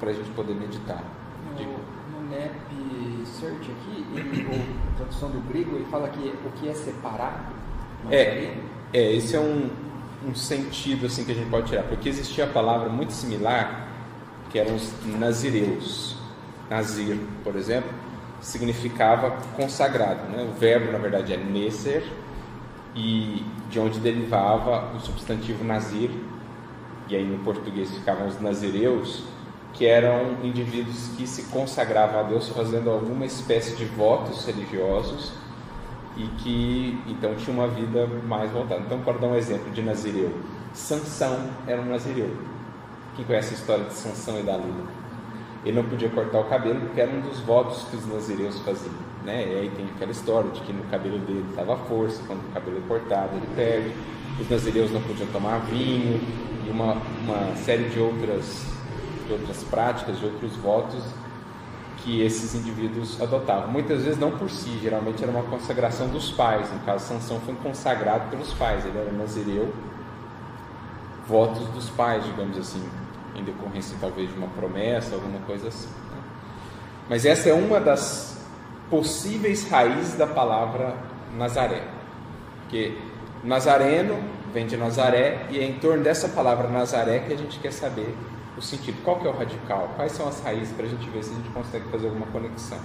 [0.00, 1.02] para a gente poder meditar.
[1.58, 6.68] No, no NEP Search aqui, ele, a tradução do grego, ele fala que o que
[6.68, 7.57] é separar.
[8.10, 8.54] É,
[8.92, 9.68] é, esse é um,
[10.26, 13.88] um sentido assim que a gente pode tirar, porque existia a palavra muito similar
[14.50, 16.16] que eram os nazireus.
[16.70, 17.90] Nazir, por exemplo,
[18.40, 20.28] significava consagrado.
[20.30, 20.46] Né?
[20.50, 22.04] O verbo, na verdade, é neser,
[22.94, 26.10] e de onde derivava o substantivo nazir,
[27.08, 29.24] e aí no português ficavam os nazireus,
[29.72, 35.32] que eram indivíduos que se consagravam a Deus fazendo alguma espécie de votos religiosos
[36.18, 38.82] e que então tinha uma vida mais voltada.
[38.84, 40.36] Então, para dar um exemplo de nazireu,
[40.74, 42.36] Sansão era um nazireu.
[43.14, 44.98] Quem conhece a história de Sansão e Dalila?
[45.64, 48.94] Ele não podia cortar o cabelo porque era um dos votos que os nazireus faziam.
[49.24, 49.46] né?
[49.48, 52.78] E aí tem aquela história de que no cabelo dele estava força, quando o cabelo
[52.78, 53.92] é cortado ele perde.
[54.40, 56.20] Os nazireus não podiam tomar vinho
[56.66, 58.66] e uma, uma série de outras,
[59.26, 61.02] de outras práticas, de outros votos
[62.08, 63.70] que esses indivíduos adotavam.
[63.70, 66.72] Muitas vezes não por si, geralmente era uma consagração dos pais.
[66.72, 69.70] No caso, Sansão foi consagrado pelos pais, ele era nazireu,
[71.26, 72.82] votos dos pais, digamos assim,
[73.36, 75.88] em decorrência talvez de uma promessa, alguma coisa assim.
[75.88, 76.22] Né?
[77.10, 78.38] Mas essa é uma das
[78.88, 80.96] possíveis raízes da palavra
[81.36, 81.82] Nazaré,
[82.62, 82.96] porque
[83.44, 84.18] Nazareno
[84.50, 88.16] vem de Nazaré e é em torno dessa palavra Nazaré que a gente quer saber
[88.58, 89.02] o sentido.
[89.04, 89.92] Qual que é o radical?
[89.96, 92.78] Quais são as raízes para a gente ver se a gente consegue fazer alguma conexão?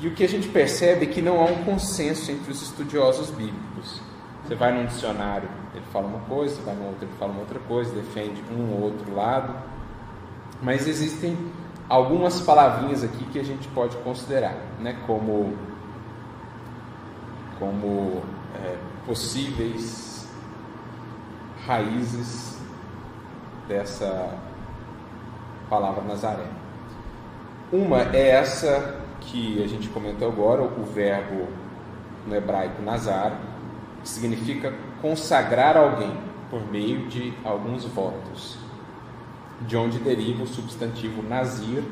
[0.00, 3.30] E o que a gente percebe é que não há um consenso entre os estudiosos
[3.30, 4.00] bíblicos.
[4.44, 7.40] Você vai num dicionário, ele fala uma coisa, você vai no outro, ele fala uma
[7.40, 9.54] outra coisa, defende um ou outro lado.
[10.62, 11.36] Mas existem
[11.88, 15.56] algumas palavrinhas aqui que a gente pode considerar, né, como
[17.58, 18.20] como
[18.56, 20.28] é, possíveis
[21.66, 22.53] raízes
[23.68, 24.38] dessa
[25.68, 26.46] palavra Nazaré.
[27.72, 31.48] Uma é essa que a gente comentou agora, o verbo
[32.26, 33.38] no hebraico Nazar,
[34.02, 36.12] que significa consagrar alguém
[36.50, 38.58] por meio de alguns votos,
[39.62, 41.82] de onde deriva o substantivo Nazir,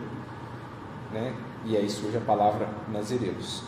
[1.13, 1.35] né?
[1.65, 3.63] e aí surge a palavra Nazireus.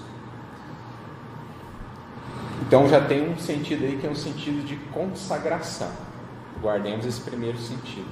[2.66, 5.90] Então já tem um sentido aí que é um sentido de consagração.
[6.60, 8.08] Guardemos esse primeiro sentido.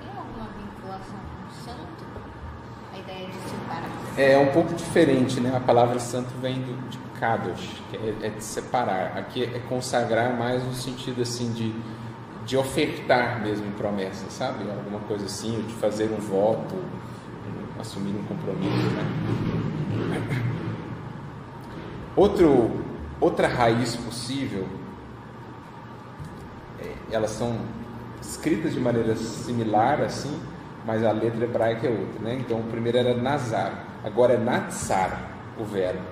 [0.00, 2.04] Tem alguma vinculação com o santo?
[2.92, 3.90] A ideia de separar.
[4.16, 5.56] É um pouco diferente, né?
[5.56, 9.16] A palavra santo vem do, de kadosh, que é, é de separar.
[9.18, 11.74] Aqui é consagrar mais no sentido assim de,
[12.46, 14.68] de ofertar mesmo em promessa, sabe?
[14.70, 19.04] Alguma coisa assim, ou de fazer um voto, um, assumir um compromisso, né?
[22.16, 22.84] Outro,
[23.20, 24.89] outra raiz possível, é,
[27.10, 27.58] elas são
[28.20, 30.40] escritas de maneira similar assim,
[30.84, 32.34] mas a letra hebraica é outra, né?
[32.40, 36.02] Então o primeiro era Nazar, agora é Natsar o verbo,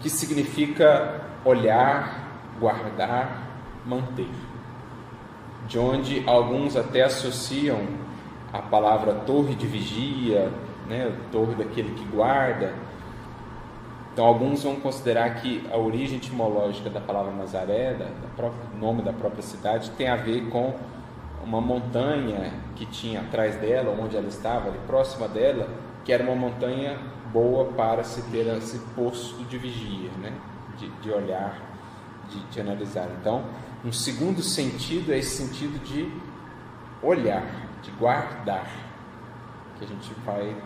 [0.00, 3.48] que significa olhar, guardar,
[3.86, 4.28] manter.
[5.66, 7.80] De onde alguns até associam
[8.52, 10.50] a palavra torre de vigia,
[10.88, 11.12] né?
[11.30, 12.74] Torre daquele que guarda.
[14.12, 17.96] Então alguns vão considerar que a origem etimológica da palavra Nazaré,
[18.36, 20.74] própria, nome da própria cidade, tem a ver com
[21.44, 25.68] uma montanha que tinha atrás dela, onde ela estava, ali próxima dela,
[26.04, 26.98] que era uma montanha
[27.32, 30.32] boa para se ter esse posto de vigia, né?
[30.76, 31.60] de, de olhar,
[32.28, 33.08] de, de analisar.
[33.20, 33.44] Então,
[33.84, 36.10] um segundo sentido é esse sentido de
[37.02, 37.44] olhar,
[37.82, 38.70] de guardar,
[39.78, 40.56] que a gente vai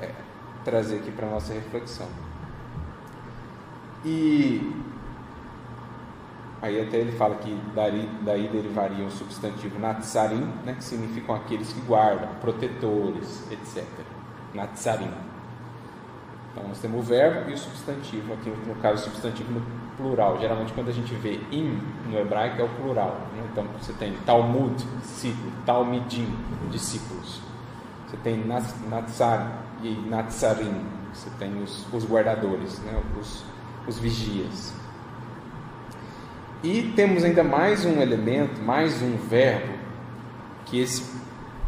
[0.00, 0.10] é,
[0.64, 2.08] trazer aqui para a nossa reflexão.
[4.04, 4.84] E
[6.64, 11.70] Aí até ele fala que daí, daí derivaria o substantivo natsarim, né, que significam aqueles
[11.74, 13.84] que guardam, protetores, etc.
[14.54, 15.10] Natsarim.
[16.50, 19.62] Então nós temos o verbo e o substantivo, aqui no caso o substantivo no
[19.98, 20.38] plural.
[20.40, 23.10] Geralmente quando a gente vê im no hebraico é o plural.
[23.34, 23.46] Né?
[23.52, 26.34] Então você tem Talmud, discípulo, Talmidim,
[26.70, 27.42] discípulos.
[28.08, 28.42] Você tem
[28.88, 33.02] Natsar e Natsarim, você tem os, os guardadores, né?
[33.20, 33.44] os,
[33.86, 34.72] os vigias.
[36.62, 39.74] E temos ainda mais um elemento, mais um verbo,
[40.64, 41.04] que esse,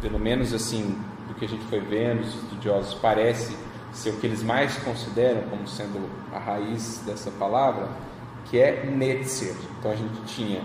[0.01, 3.55] pelo menos assim, do que a gente foi vendo, os estudiosos, parece
[3.93, 7.89] ser o que eles mais consideram como sendo a raiz dessa palavra,
[8.45, 9.55] que é netzer.
[9.77, 10.63] Então a gente tinha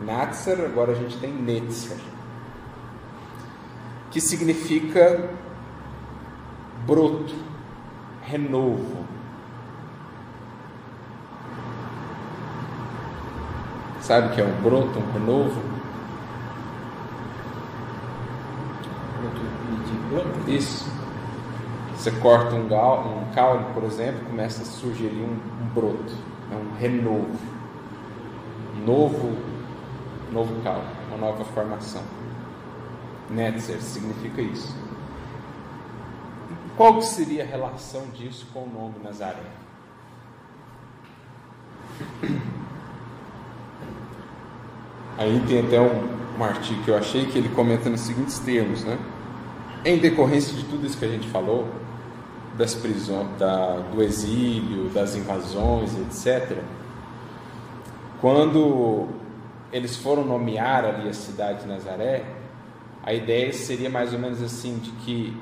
[0.00, 1.98] natzer, agora a gente tem netzer,
[4.10, 5.28] que significa
[6.86, 7.34] broto,
[8.22, 9.04] renovo,
[14.06, 15.60] Sabe o que é um broto, um renovo?
[20.46, 20.88] Isso.
[21.92, 26.12] Você corta um, gal, um caule, por exemplo, começa a surgir ali um, um broto,
[26.52, 27.36] é um renovo,
[28.76, 29.36] um novo,
[30.30, 32.02] novo caule, uma nova formação.
[33.28, 34.72] Netzer significa isso.
[36.76, 39.50] Qual seria a relação disso com o nome Nazaré?
[45.18, 48.84] Aí tem até um, um artigo que eu achei que ele comenta nos seguintes termos,
[48.84, 48.98] né?
[49.84, 51.68] Em decorrência de tudo isso que a gente falou,
[52.56, 56.58] das prisões, da, do exílio, das invasões, etc.
[58.20, 59.08] Quando
[59.72, 62.24] eles foram nomear ali a cidade de Nazaré,
[63.02, 65.36] a ideia seria mais ou menos assim de que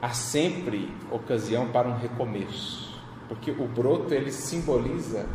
[0.00, 5.26] há sempre ocasião para um recomeço, porque o broto ele simboliza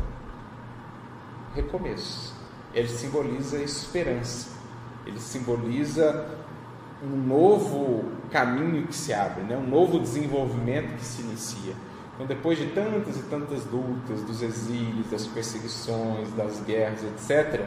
[1.54, 2.33] recomeço,
[2.74, 4.50] ele simboliza esperança,
[5.06, 6.26] ele simboliza
[7.04, 9.58] um novo caminho que se abre, né?
[9.58, 11.74] um novo desenvolvimento que se inicia.
[12.16, 17.66] Então, depois de tantas e tantas lutas, dos exílios, das perseguições, das guerras, etc.,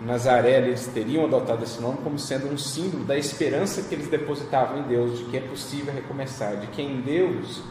[0.00, 4.78] Nazaré eles teriam adotado esse nome como sendo um símbolo da esperança que eles depositavam
[4.78, 7.62] em Deus, de que é possível recomeçar, de que em Deus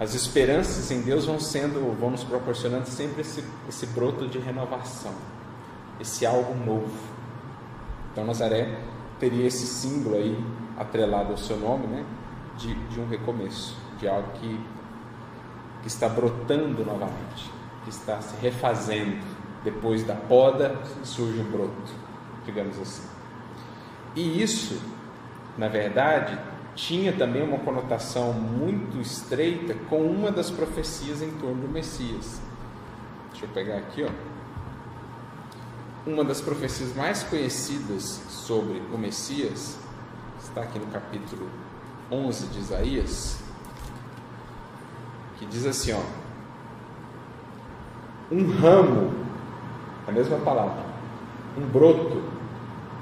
[0.00, 5.14] as esperanças em Deus vão sendo, vão nos proporcionando sempre esse, esse broto de renovação,
[6.00, 7.14] esse algo novo.
[8.12, 8.78] Então Nazaré
[9.18, 10.44] teria esse símbolo aí
[10.76, 12.04] atrelado ao seu nome, né,
[12.56, 14.60] de, de um recomeço, de algo que,
[15.82, 17.50] que está brotando novamente,
[17.84, 19.24] que está se refazendo.
[19.62, 21.92] Depois da poda surge um broto,
[22.44, 23.08] digamos assim.
[24.14, 24.80] E isso,
[25.56, 26.38] na verdade,
[26.74, 32.40] tinha também uma conotação muito estreita com uma das profecias em torno do Messias.
[33.30, 34.33] Deixa eu pegar aqui, ó.
[36.06, 39.76] Uma das profecias mais conhecidas sobre o Messias
[40.42, 41.48] está aqui no capítulo
[42.10, 43.38] 11 de Isaías,
[45.38, 46.00] que diz assim, ó:
[48.30, 49.14] Um ramo,
[50.06, 50.84] a mesma palavra,
[51.56, 52.22] um broto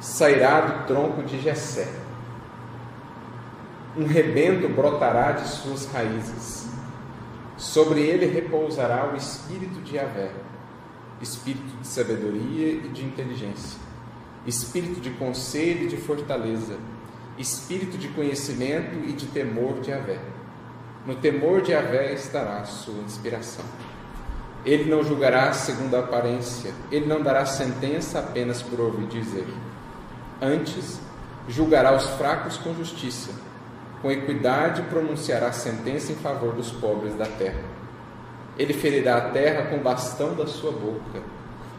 [0.01, 2.03] sairá do tronco de Jessé
[3.97, 6.71] um rebento brotará de suas raízes.
[7.57, 10.31] Sobre ele repousará o espírito de Yahvé,
[11.23, 13.79] espírito de sabedoria e de inteligência,
[14.47, 16.77] espírito de conselho e de fortaleza,
[17.39, 20.19] espírito de conhecimento e de temor de Yahvé.
[21.07, 23.65] No temor de Yahvé estará a sua inspiração.
[24.65, 29.47] Ele não julgará segundo a aparência, ele não dará sentença apenas por ouvir dizer.
[30.41, 31.01] Antes,
[31.49, 33.33] julgará os fracos com justiça
[34.03, 37.63] com equidade pronunciará sentença em favor dos pobres da terra.
[38.59, 41.23] Ele ferirá a terra com o bastão da sua boca,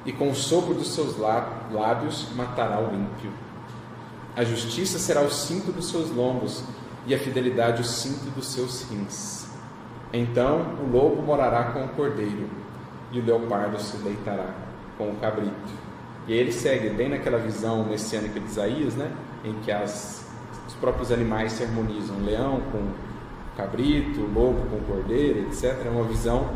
[0.05, 3.31] e com o sopro dos seus lábios matará o ímpio.
[4.35, 6.63] A justiça será o cinto dos seus lombos,
[7.05, 9.45] e a fidelidade o cinto dos seus rins.
[10.11, 12.49] Então o lobo morará com o cordeiro,
[13.11, 14.53] e o leopardo se deitará
[14.97, 15.83] com o cabrito.
[16.27, 19.11] E ele segue bem naquela visão messiânica de Isaías, né?
[19.43, 20.23] em que as
[20.67, 22.87] os próprios animais se harmonizam, leão com
[23.55, 25.85] cabrito, lobo com cordeiro, etc.
[25.85, 26.49] É uma visão,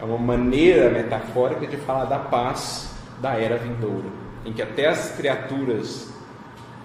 [0.00, 4.06] é uma maneira metafórica de falar da paz da era vindoura,
[4.44, 6.12] em que até as criaturas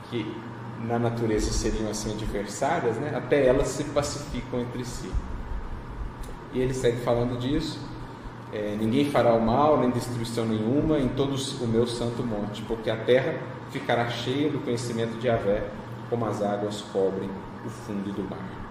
[0.10, 0.36] que
[0.86, 5.10] na natureza seriam assim adversárias, né, até elas se pacificam entre si.
[6.54, 7.80] E ele segue falando disso.
[8.52, 12.90] É, ninguém fará o mal, nem destruição nenhuma em todo o meu santo monte, porque
[12.90, 13.36] a terra
[13.72, 15.64] ficará cheia do conhecimento de Avé
[16.08, 17.30] como as águas cobrem
[17.66, 18.63] o fundo do mar.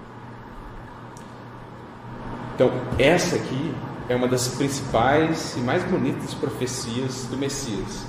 [2.62, 3.74] Então, essa aqui
[4.08, 8.06] é uma das principais e mais bonitas profecias do Messias,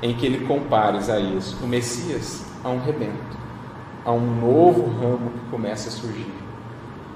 [0.00, 3.36] em que ele compara Isaías, o Messias, a um rebento,
[4.02, 6.32] a um novo ramo que começa a surgir,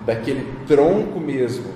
[0.04, 1.72] daquele tronco mesmo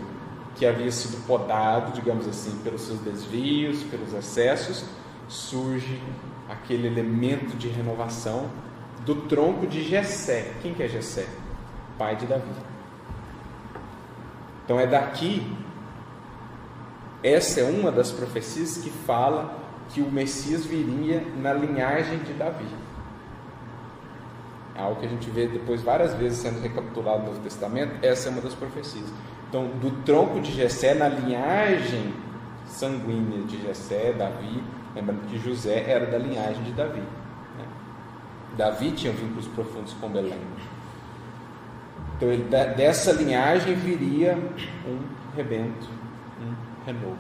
[0.57, 4.85] que havia sido podado, digamos assim, pelos seus desvios, pelos excessos,
[5.27, 5.99] surge
[6.51, 8.51] aquele elemento de renovação
[9.07, 10.53] do tronco de Jessé.
[10.61, 11.27] Quem que é Jessé?
[11.97, 12.72] Pai de Davi.
[14.73, 15.47] Então é daqui,
[17.23, 19.55] essa é uma das profecias que fala
[19.91, 22.65] que o Messias viria na linhagem de Davi.
[24.75, 28.31] É algo que a gente vê depois várias vezes sendo recapitulado no Novo Testamento, essa
[28.31, 29.05] é uma das profecias.
[29.47, 32.15] Então, do tronco de Jessé, na linhagem
[32.67, 34.65] sanguínea de Jessé, Davi,
[34.95, 37.03] lembrando que José era da linhagem de Davi.
[38.57, 40.41] Davi tinha vínculos profundos com Belém.
[42.23, 42.45] Então, ele,
[42.77, 44.39] dessa linhagem viria
[44.87, 45.01] um
[45.37, 45.89] rebento,
[46.41, 47.17] um renovo.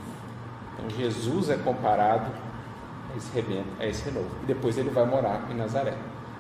[0.74, 2.30] Então, Jesus é comparado
[3.12, 4.30] a esse rebento, a esse renovo.
[4.44, 5.94] E depois ele vai morar em Nazaré.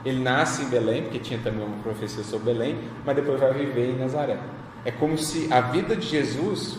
[0.04, 3.90] Ele nasce em Belém, porque tinha também uma profecia sobre Belém, mas depois vai viver
[3.90, 4.38] em Nazaré.
[4.84, 6.78] É como se a vida de Jesus,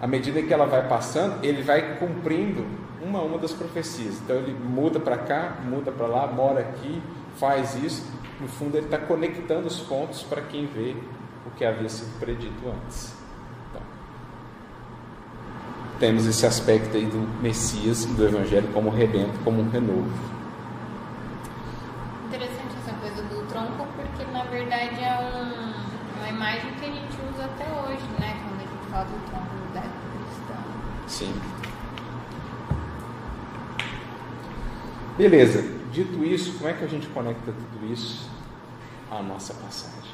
[0.00, 2.64] à medida que ela vai passando, ele vai cumprindo
[3.02, 4.18] uma a uma das profecias.
[4.24, 7.02] Então ele muda para cá, muda para lá, mora aqui,
[7.36, 8.02] faz isso.
[8.40, 10.96] No fundo, ele está conectando os pontos para quem vê
[11.46, 13.14] o que havia sido predito antes.
[13.70, 13.82] Então,
[16.00, 20.10] temos esse aspecto aí do Messias e do Evangelho como rebento, como um renovo.
[22.26, 27.16] Interessante essa coisa do tronco, porque na verdade é um, uma imagem que a gente
[27.32, 28.36] usa até hoje, né?
[28.42, 30.56] Quando a gente fala do tronco da cristã.
[31.06, 31.34] Sim.
[35.16, 35.64] Beleza,
[35.94, 38.28] dito isso, como é que a gente conecta tudo isso
[39.10, 40.12] à nossa passagem?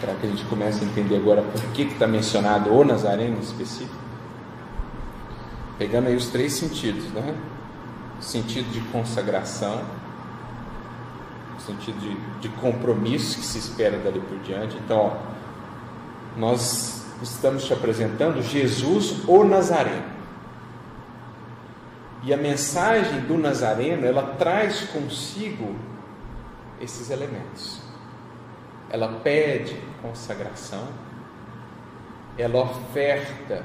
[0.00, 3.40] Será que a gente começa a entender agora por que está mencionado o Nazareno em
[3.40, 3.94] específico?
[5.78, 7.34] Pegando aí os três sentidos, né?
[8.18, 9.82] O sentido de consagração,
[11.58, 14.76] o sentido de, de compromisso que se espera dali por diante.
[14.76, 15.16] Então, ó,
[16.38, 20.13] nós estamos te apresentando Jesus, o Nazareno.
[22.24, 25.76] E a mensagem do Nazareno, ela traz consigo
[26.80, 27.82] esses elementos.
[28.88, 30.88] Ela pede consagração,
[32.38, 33.62] ela oferta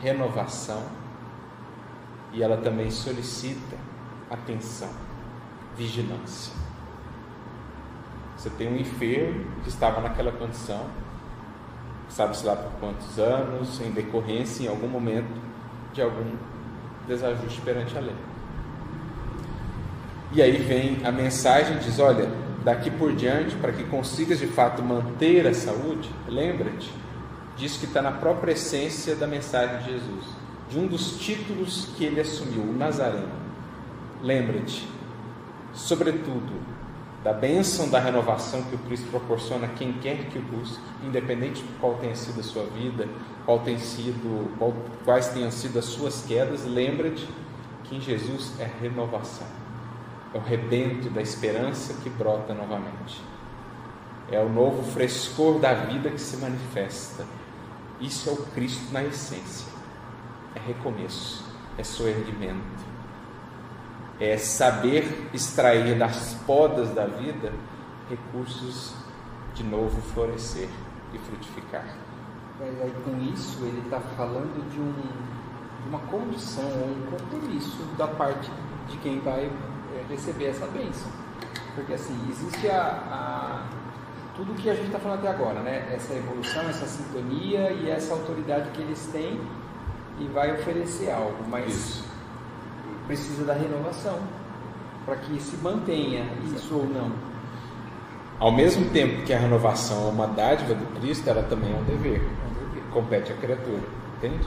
[0.00, 0.84] renovação
[2.32, 3.76] e ela também solicita
[4.30, 4.90] atenção,
[5.76, 6.52] vigilância.
[8.36, 10.86] Você tem um enfermo que estava naquela condição,
[12.08, 15.40] sabe-se lá por quantos anos, em decorrência, em algum momento,
[15.92, 16.36] de algum
[17.06, 18.16] desajuste perante a lei.
[20.32, 22.28] E aí vem a mensagem, diz, olha,
[22.64, 26.92] daqui por diante, para que consigas de fato manter a saúde, lembra-te
[27.56, 30.24] disso que está na própria essência da mensagem de Jesus,
[30.68, 33.46] de um dos títulos que ele assumiu, o Nazareno.
[34.22, 34.86] Lembra-te,
[35.72, 36.52] sobretudo,
[37.26, 41.60] da bênção da renovação que o Cristo proporciona a quem quer que o busque, independente
[41.60, 43.08] de qual tenha sido a sua vida,
[43.44, 44.72] qual tem sido, qual,
[45.04, 47.26] quais tenham sido as suas quedas, lembra-te
[47.82, 49.66] que em Jesus é renovação
[50.34, 53.20] é o rebento da esperança que brota novamente.
[54.30, 57.24] É o novo frescor da vida que se manifesta.
[58.00, 59.66] Isso é o Cristo na essência.
[60.54, 61.44] É recomeço,
[61.78, 62.85] é soerguimento.
[64.18, 67.52] É saber extrair das podas da vida
[68.08, 68.94] recursos
[69.54, 70.68] de novo florescer
[71.12, 71.84] e frutificar.
[72.58, 74.92] Mas aí com isso ele está falando de, um,
[75.82, 78.50] de uma condição, um compromisso da parte
[78.88, 79.50] de quem vai
[80.08, 81.10] receber essa bênção.
[81.74, 83.66] Porque assim, existe a, a
[84.34, 85.92] tudo que a gente está falando até agora, né?
[85.94, 89.40] Essa evolução, essa sintonia e essa autoridade que eles têm
[90.18, 92.15] e vai oferecer algo, mas isso.
[93.06, 94.18] Precisa da renovação
[95.04, 97.12] para que se mantenha isso ou não.
[98.38, 101.84] Ao mesmo tempo que a renovação é uma dádiva do Cristo, ela também é um
[101.84, 102.22] dever.
[102.92, 103.82] Compete à criatura,
[104.16, 104.46] entende?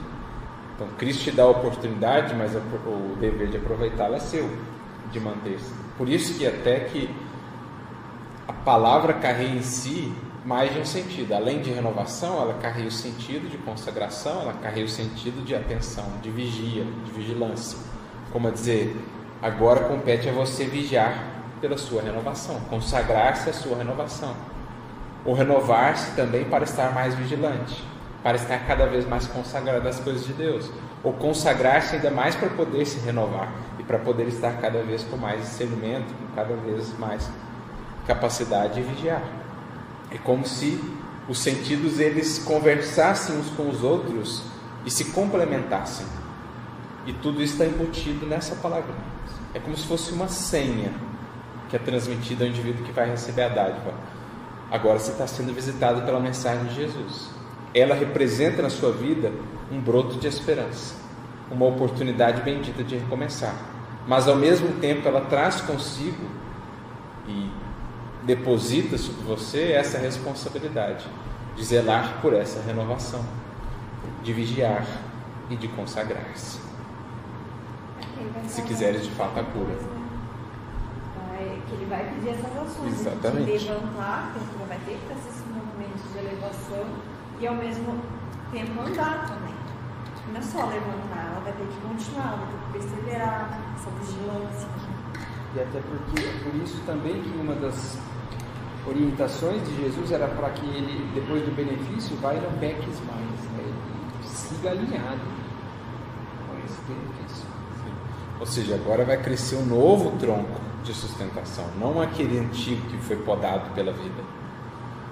[0.74, 4.48] Então Cristo te dá a oportunidade, mas o dever de aproveitá-la é seu
[5.10, 5.72] de manter-se.
[5.96, 7.10] Por isso que até que
[8.46, 10.12] a palavra carrega em si
[10.44, 11.34] mais de um sentido.
[11.34, 16.04] Além de renovação, ela carrega o sentido de consagração, ela carrega o sentido de atenção,
[16.22, 17.78] de vigia, de vigilância.
[18.32, 18.96] Como a dizer,
[19.42, 21.24] agora compete a você vigiar
[21.60, 24.34] pela sua renovação, consagrar-se à sua renovação.
[25.24, 27.84] Ou renovar-se também para estar mais vigilante,
[28.22, 30.70] para estar cada vez mais consagrado às coisas de Deus.
[31.02, 33.48] Ou consagrar-se ainda mais para poder se renovar
[33.90, 37.28] para poder estar cada vez com mais discernimento, com cada vez mais
[38.06, 39.20] capacidade de vigiar.
[40.12, 40.80] É como se
[41.28, 44.44] os sentidos eles conversassem uns com os outros
[44.86, 46.06] e se complementassem.
[47.10, 48.94] E tudo isso está embutido nessa palavra.
[49.52, 50.92] É como se fosse uma senha
[51.68, 53.92] que é transmitida ao indivíduo que vai receber a dádiva.
[54.70, 57.30] Agora você está sendo visitado pela mensagem de Jesus.
[57.74, 59.32] Ela representa na sua vida
[59.70, 60.94] um broto de esperança,
[61.50, 63.54] uma oportunidade bendita de recomeçar
[64.06, 66.26] mas ao mesmo tempo ela traz consigo
[67.28, 67.50] e
[68.24, 71.06] deposita sobre você essa responsabilidade
[71.56, 73.24] de zelar por essa renovação,
[74.22, 74.86] de vigiar
[75.48, 76.69] e de consagrar-se.
[78.48, 79.74] Se quiseres de fato a cura.
[81.66, 83.58] que ele vai pedir essas ações, Exatamente.
[83.58, 86.86] de levantar, porque vai ter que fazer esses movimentos de elevação
[87.40, 88.00] e ao mesmo
[88.52, 89.54] tempo andar também.
[90.32, 93.90] Não é só levantar, ela vai ter que continuar, ela vai ter que perseverar, essa
[93.90, 94.68] vigilância.
[95.54, 97.98] E até porque, por isso também que uma das
[98.86, 103.40] orientações de Jesus era para que ele, depois do benefício, vá e não peques mais,
[103.52, 103.64] né?
[103.64, 105.20] ele siga alinhado
[106.46, 107.49] com esse benefício.
[108.40, 113.16] Ou seja, agora vai crescer um novo tronco de sustentação, não aquele antigo que foi
[113.16, 114.22] podado pela vida.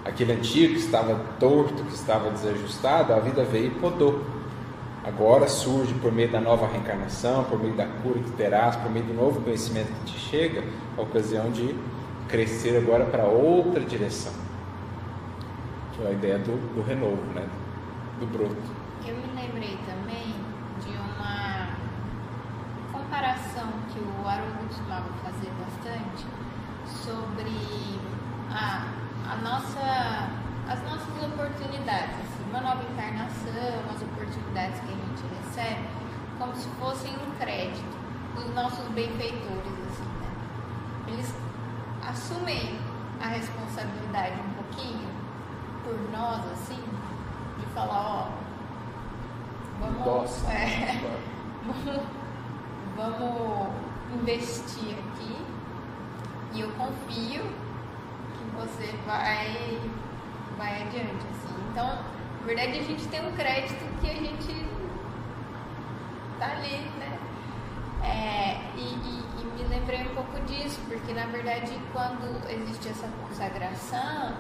[0.04, 4.24] Aquele antigo que estava torto, que estava desajustado, a vida veio e podou
[5.08, 9.06] agora surge por meio da nova reencarnação, por meio da cura que terás, por meio
[9.06, 10.62] do novo conhecimento que te chega,
[10.96, 11.74] a ocasião de
[12.28, 14.32] crescer agora para outra direção.
[15.94, 17.46] Que é a ideia do, do renovo, né?
[18.20, 18.56] do broto.
[19.06, 20.34] Eu me lembrei também
[20.84, 21.68] de uma
[23.18, 26.24] comparação que o Haroldo costumava fazer bastante
[26.86, 27.98] sobre
[28.48, 28.86] a,
[29.28, 30.30] a nossa,
[30.68, 35.88] as nossas oportunidades uma nova encarnação, as oportunidades que a gente recebe,
[36.38, 37.98] como se fossem um crédito
[38.36, 41.08] dos nossos benfeitores, assim, né?
[41.08, 41.34] Eles,
[42.08, 42.78] assumem
[43.20, 45.10] a responsabilidade um pouquinho
[45.82, 46.82] por nós, assim,
[47.58, 48.28] de falar, ó,
[49.80, 50.46] vamos, Doce.
[50.46, 51.18] é,
[51.66, 52.17] vamos,
[52.98, 53.68] vamos
[54.20, 55.36] investir aqui
[56.52, 59.78] e eu confio que você vai,
[60.56, 61.54] vai adiante, assim.
[61.70, 64.66] Então, na verdade, a gente tem um crédito que a gente
[66.38, 67.18] tá ali, né?
[68.02, 73.08] É, e, e- e me lembrei um pouco disso, porque na verdade quando existe essa
[73.20, 74.32] consagração,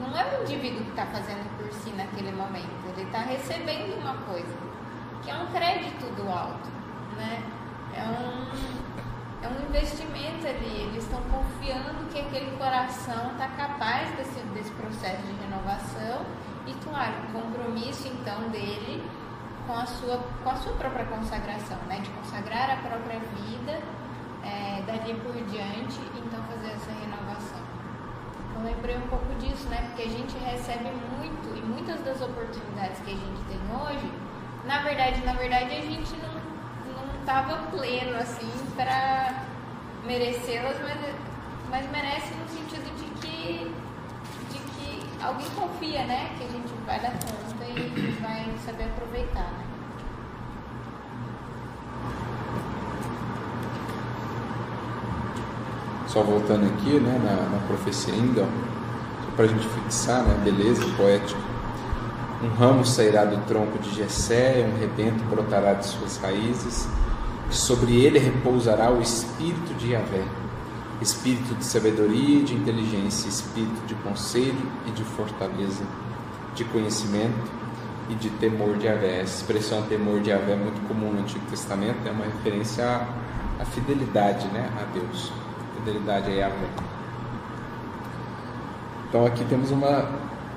[0.00, 4.14] não é o indivíduo que está fazendo por si naquele momento, ele está recebendo uma
[4.24, 4.56] coisa,
[5.22, 6.68] que é um crédito do alto,
[7.16, 7.42] né?
[7.96, 14.40] É um, é um investimento ali, eles estão confiando que aquele coração está capaz desse,
[14.54, 16.24] desse processo de renovação
[16.66, 19.02] e claro, o compromisso então dele
[19.66, 22.00] com a sua, com a sua própria consagração, né?
[22.00, 23.80] De consagrar a própria vida
[24.44, 27.62] é, dali por diante, então fazer essa renovação.
[28.54, 29.88] Eu lembrei um pouco disso, né?
[29.88, 34.12] Porque a gente recebe muito e muitas das oportunidades que a gente tem hoje,
[34.64, 36.33] na verdade, na verdade a gente não
[37.24, 39.44] estava pleno assim para
[40.06, 40.98] merecê-las, mas,
[41.70, 43.72] mas merece no sentido de que
[44.50, 46.30] de que alguém confia, né?
[46.36, 49.64] Que a gente vai dar conta e vai saber aproveitar, né?
[56.08, 60.84] Só voltando aqui, né, na, na profecia ainda, só para a gente fixar, né, beleza
[60.96, 61.40] poética.
[62.40, 66.86] Um ramo sairá do tronco de Jessé, um rebento brotará de suas raízes,
[67.56, 70.24] sobre ele repousará o espírito de Yahvé,
[71.00, 75.84] espírito de sabedoria e de inteligência, espírito de conselho e de fortaleza,
[76.54, 77.50] de conhecimento
[78.08, 79.20] e de temor de Yahvé.
[79.20, 83.62] Essa expressão temor de Yahvé é muito comum no Antigo Testamento, é uma referência à,
[83.62, 85.32] à fidelidade né, a Deus.
[85.76, 86.68] Fidelidade a Yahvé.
[89.08, 90.08] Então aqui temos uma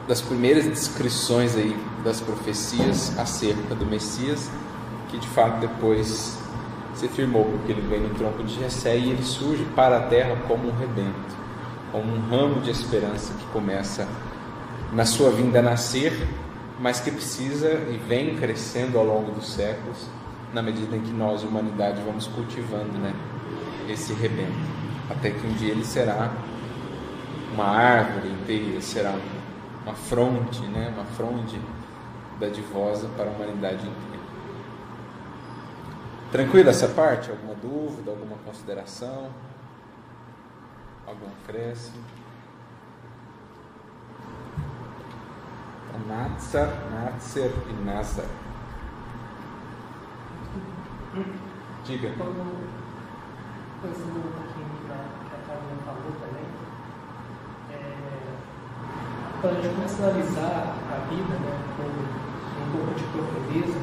[0.08, 4.50] das primeiras descrições aí das profecias acerca do Messias,
[5.10, 6.38] que de fato depois
[6.98, 10.36] se firmou, porque ele vem no tronco de Jessé e ele surge para a terra
[10.48, 11.36] como um rebento,
[11.92, 14.08] como um ramo de esperança que começa
[14.92, 16.28] na sua vinda a nascer,
[16.80, 20.08] mas que precisa e vem crescendo ao longo dos séculos,
[20.54, 23.14] na medida em que nós, humanidade, vamos cultivando né,
[23.90, 24.52] esse rebento,
[25.10, 26.32] até que um dia ele será
[27.54, 29.38] uma árvore inteira, será um-
[29.84, 31.60] uma fronte, né, uma fronde
[32.40, 34.07] dadivosa para a humanidade inteira.
[36.32, 37.30] Tranquila essa parte?
[37.32, 39.30] Alguma dúvida, alguma consideração?
[41.06, 42.04] Algum acréscimo?
[46.08, 48.26] Natsar, Natser e Nazar.
[51.84, 52.14] Diga.
[52.18, 52.68] Quando,
[53.82, 54.96] pensando um pouquinho na
[55.28, 56.48] que a Carolina falou também,
[59.42, 63.80] quando a gente começa a analisar a vida né, com um pouco de profundeza,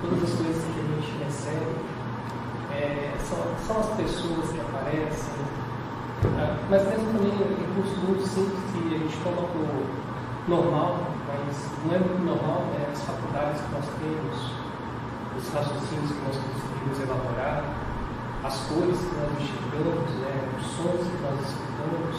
[0.00, 1.76] todas as coisas que a gente recebe,
[2.72, 5.34] é, são, são as pessoas que aparecem,
[6.38, 9.84] ah, mas mesmo também recursos muito simples que a gente por
[10.48, 14.36] normal, mas não é muito normal, né, as faculdades que nós temos,
[15.36, 17.64] os raciocínios que nós conseguimos elaborar,
[18.44, 22.16] as cores que nós enxergamos, né, os sons que nós escutamos,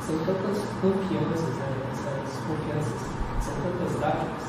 [0.00, 3.00] são tantas confianças, né, essas confianças,
[3.40, 4.44] são tantas dádivas.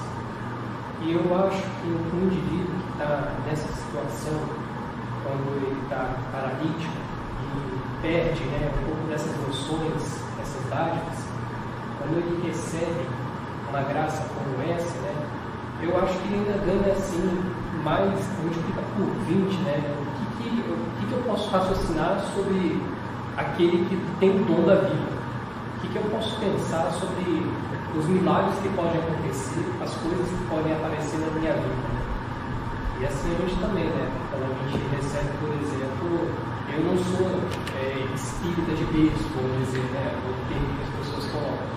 [1.01, 4.39] E eu acho que um indivíduo está nessa situação,
[5.23, 6.93] quando ele está paralítico
[7.43, 11.19] e perde né, um pouco dessas noções, essas dádivas,
[11.99, 13.05] quando ele recebe
[13.69, 15.15] uma graça como essa, né,
[15.81, 18.09] eu acho que ele ainda ganha assim mais,
[18.41, 19.95] multiplica por 20, né?
[19.99, 22.81] O que, que, o que, que eu posso raciocinar sobre
[23.37, 25.15] aquele que tem o dom da vida?
[25.77, 27.45] O que, que eu posso pensar sobre
[27.95, 31.94] os milagres que podem acontecer, as coisas que podem aparecer na minha vida?
[32.99, 34.07] E assim a gente também, né?
[34.31, 36.31] Quando a gente recebe, por exemplo,
[36.71, 37.27] eu não sou
[37.75, 40.15] é, espírita de berço, vamos dizer, né?
[40.23, 41.67] O termo que as pessoas colocam.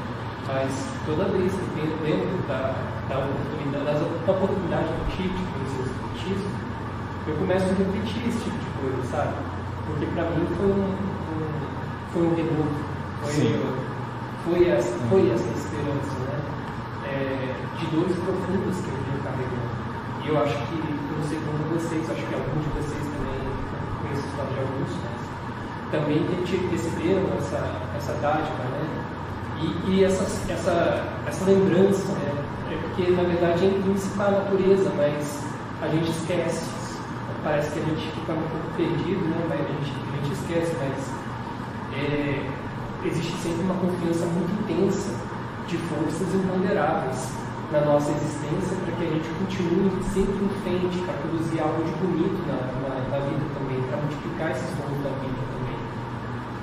[0.46, 0.70] Mas
[1.04, 2.72] toda vez que tem dentro da,
[3.08, 6.50] da oportunidade, das, da oportunidade do tipo de conhecer o espiritismo,
[7.28, 9.34] eu começo a repetir esse tipo de coisa, sabe?
[9.86, 11.48] Porque para mim foi um, um,
[12.12, 12.72] foi um renovo,
[13.20, 13.60] foi,
[14.44, 16.38] foi, essa, foi essa esperança, né?
[17.04, 19.68] É, de dores profundas que eu vinha carregando.
[20.24, 23.40] E eu acho que, não sei como vocês, acho que alguns de vocês também,
[24.00, 24.60] conheço a história de
[25.02, 25.22] mas
[25.90, 27.58] também te- receberam essa,
[27.96, 29.04] essa dádiva, né?
[29.60, 32.44] E, e essa, essa, essa lembrança, né?
[32.70, 35.42] É porque na verdade é intrínseca à natureza, mas
[35.82, 36.66] a gente esquece.
[37.42, 39.46] Parece que a gente fica um pouco perdido, né?
[39.48, 42.46] Mas a gente, a gente esquece, mas é,
[43.04, 45.10] existe sempre uma confiança muito intensa
[45.66, 47.37] de forças imponderáveis
[47.70, 51.92] na nossa existência para que a gente continue sempre em frente, para produzir algo de
[52.00, 55.78] bonito na, na, na vida também, para multiplicar esses dons da vida também.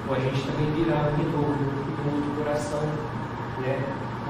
[0.10, 2.82] Ou a gente também virar um retorno do outro coração,
[3.62, 3.80] né?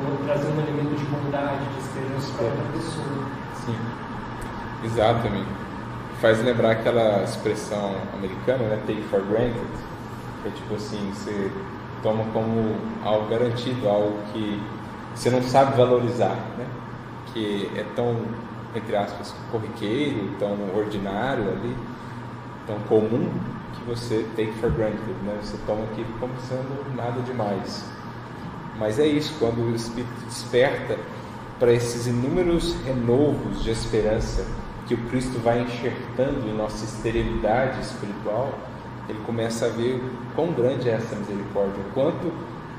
[0.04, 3.26] Ou trazer um elemento de bondade, de esperança para outra pessoa.
[3.66, 3.78] Sim,
[4.84, 5.48] exatamente.
[6.20, 8.82] Faz lembrar aquela expressão americana, né?
[8.86, 9.68] Take for granted.
[10.44, 11.50] Que é tipo assim, você
[12.04, 14.62] toma como algo garantido, algo que
[15.16, 16.68] você não sabe valorizar, né?
[17.34, 18.18] Que é tão,
[18.76, 21.76] entre aspas, corriqueiro, tão ordinário ali,
[22.68, 23.30] tão comum,
[23.74, 25.38] que você take for granted, né?
[25.42, 27.86] Você toma aquilo como sendo nada demais.
[28.78, 30.98] Mas é isso, quando o Espírito desperta
[31.58, 34.46] para esses inúmeros renovos de esperança
[34.86, 38.54] que o Cristo vai enxertando em nossa esterilidade espiritual,
[39.08, 40.04] ele começa a ver
[40.36, 42.32] quão grande é essa misericórdia, o quanto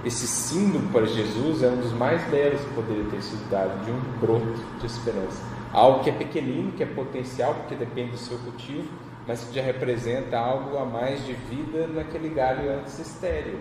[0.07, 3.91] esse símbolo para Jesus é um dos mais belos que poderia ter sido dado, de
[3.91, 5.43] um broto de esperança.
[5.73, 8.89] Algo que é pequenino, que é potencial, porque depende do seu cultivo,
[9.27, 13.59] mas que já representa algo a mais de vida naquele galho antes estéreo.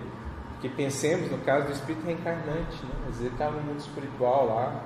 [0.51, 2.91] Porque pensemos no caso do Espírito reencarnante, né?
[3.09, 4.83] às vezes está no mundo espiritual lá,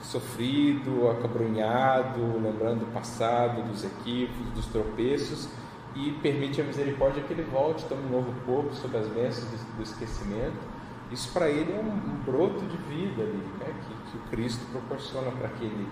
[0.00, 5.48] sofrido, acabrunhado, lembrando do passado, dos equívocos, dos tropeços,
[5.94, 9.82] e permite a misericórdia que ele volte, tome um novo corpo sob as bênçãos do
[9.82, 10.72] esquecimento
[11.12, 13.66] isso para ele é um, um, broto de vida ali, né?
[13.66, 15.86] que, que o Cristo proporciona para aquele,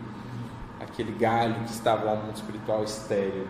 [0.80, 3.46] aquele galho que estava lá no mundo espiritual estéreo.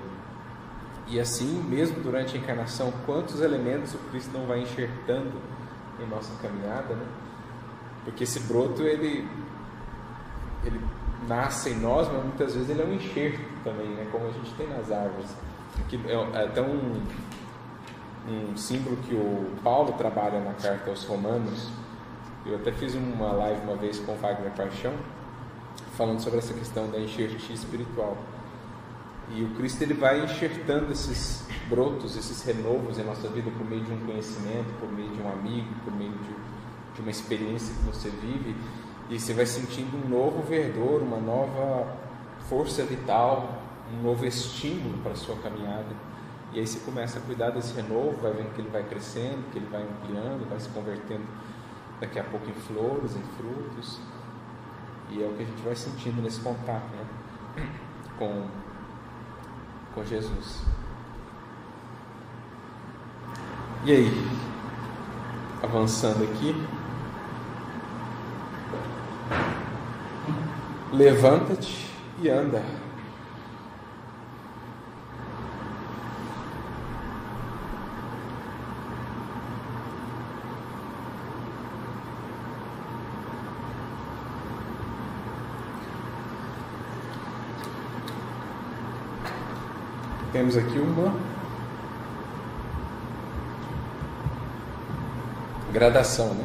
[1.07, 5.33] E assim, mesmo durante a encarnação, quantos elementos o Cristo não vai enxertando
[6.01, 7.07] em nossa caminhada, né?
[8.05, 9.29] Porque esse broto, ele,
[10.65, 10.81] ele
[11.29, 14.09] nasce em nós, mas muitas vezes ele é um enxerto também, né?
[14.11, 15.31] Como a gente tem nas árvores.
[16.07, 17.01] É, é até um,
[18.29, 21.69] um símbolo que o Paulo trabalha na carta aos Romanos.
[22.45, 24.93] Eu até fiz uma live uma vez com o Wagner Paixão,
[25.97, 28.17] falando sobre essa questão da enxertia espiritual.
[29.33, 33.85] E o Cristo ele vai enxertando esses brotos, esses renovos em nossa vida por meio
[33.85, 37.83] de um conhecimento, por meio de um amigo, por meio de, de uma experiência que
[37.83, 38.57] você vive,
[39.09, 41.87] e você vai sentindo um novo verdor, uma nova
[42.49, 43.60] força vital,
[43.93, 46.11] um novo estímulo para a sua caminhada.
[46.53, 49.59] E aí você começa a cuidar desse renovo, vai vendo que ele vai crescendo, que
[49.59, 51.25] ele vai ampliando, vai se convertendo
[52.01, 54.01] daqui a pouco em flores, em frutos.
[55.11, 57.69] E é o que a gente vai sentindo nesse contato né?
[58.19, 58.47] com,
[59.95, 60.65] com Jesus.
[63.85, 64.11] E aí,
[65.63, 66.55] avançando aqui.
[70.93, 72.63] Levanta-te e anda.
[90.51, 91.15] Temos aqui uma
[95.73, 96.45] gradação, né?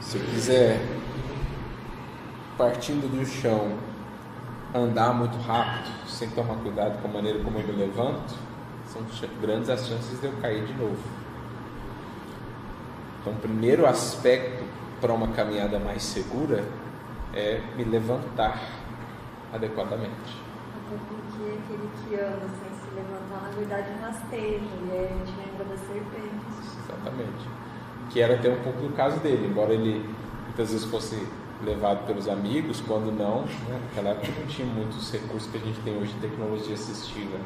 [0.00, 0.80] Se eu quiser,
[2.56, 3.76] partindo do chão,
[4.74, 8.34] andar muito rápido, sem tomar cuidado com a maneira como eu me levanto,
[8.86, 9.02] são
[9.40, 10.96] grandes as chances de eu cair de novo.
[13.20, 14.64] Então, o primeiro aspecto
[15.00, 16.64] para uma caminhada mais segura
[17.34, 18.60] é me levantar
[19.52, 20.42] adequadamente.
[20.86, 25.36] Até porque aquele que anda sem se levantar, na verdade, rasteja, e aí a gente
[25.36, 26.78] lembra das serpentes.
[26.84, 27.48] Exatamente.
[28.10, 30.04] Que era até um pouco do caso dele, embora ele
[30.44, 31.26] muitas vezes fosse
[31.62, 33.80] levado pelos amigos, quando não, né?
[33.84, 37.36] naquela época não tinha muitos recursos que a gente tem hoje de tecnologia assistiva.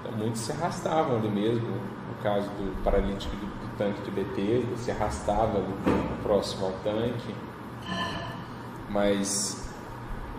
[0.00, 4.76] Então muitos se arrastavam ali mesmo, no caso do paralítico do, do tanque de Betesda,
[4.76, 5.74] se arrastava ali
[6.22, 7.34] próximo ao tanque
[8.96, 9.62] mas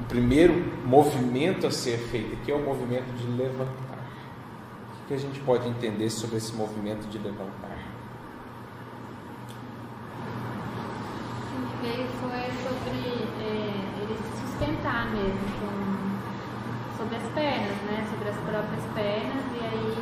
[0.02, 4.00] o primeiro movimento a ser feito aqui é o movimento de levantar.
[5.04, 7.78] O que a gente pode entender sobre esse movimento de levantar?
[11.84, 12.98] Veio foi sobre
[13.46, 18.08] é, ele sustentar mesmo, com, sobre as pernas, né?
[18.10, 19.98] sobre as próprias pernas, e aí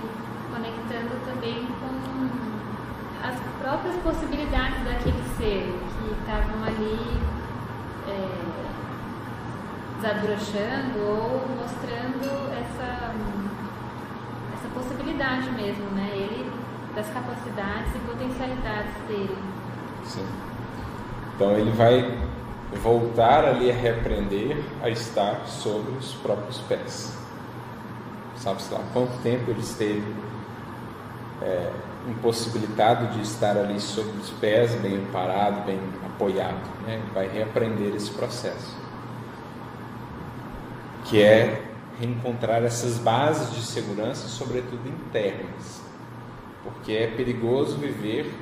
[0.50, 7.35] conectando também com as próprias possibilidades daquele ser que estavam ali
[10.06, 13.14] desabrochando ou mostrando essa,
[14.54, 16.12] essa possibilidade mesmo, né?
[16.14, 16.52] Ele,
[16.96, 19.38] das capacidades e potencialidades dele.
[20.04, 20.26] Sim.
[21.36, 22.18] Então ele vai
[22.82, 27.18] voltar ali a reaprender a estar sobre os próprios pés.
[28.36, 30.04] sabe-se lá quanto tempo ele esteve
[31.42, 31.72] é,
[32.08, 35.80] impossibilitado de estar ali sobre os pés, bem parado, bem
[36.16, 36.64] apoiado.
[36.86, 37.02] Né?
[37.14, 38.76] Vai reaprender esse processo,
[41.06, 41.62] que é
[42.00, 45.82] reencontrar essas bases de segurança, sobretudo internas,
[46.64, 48.34] porque é perigoso viver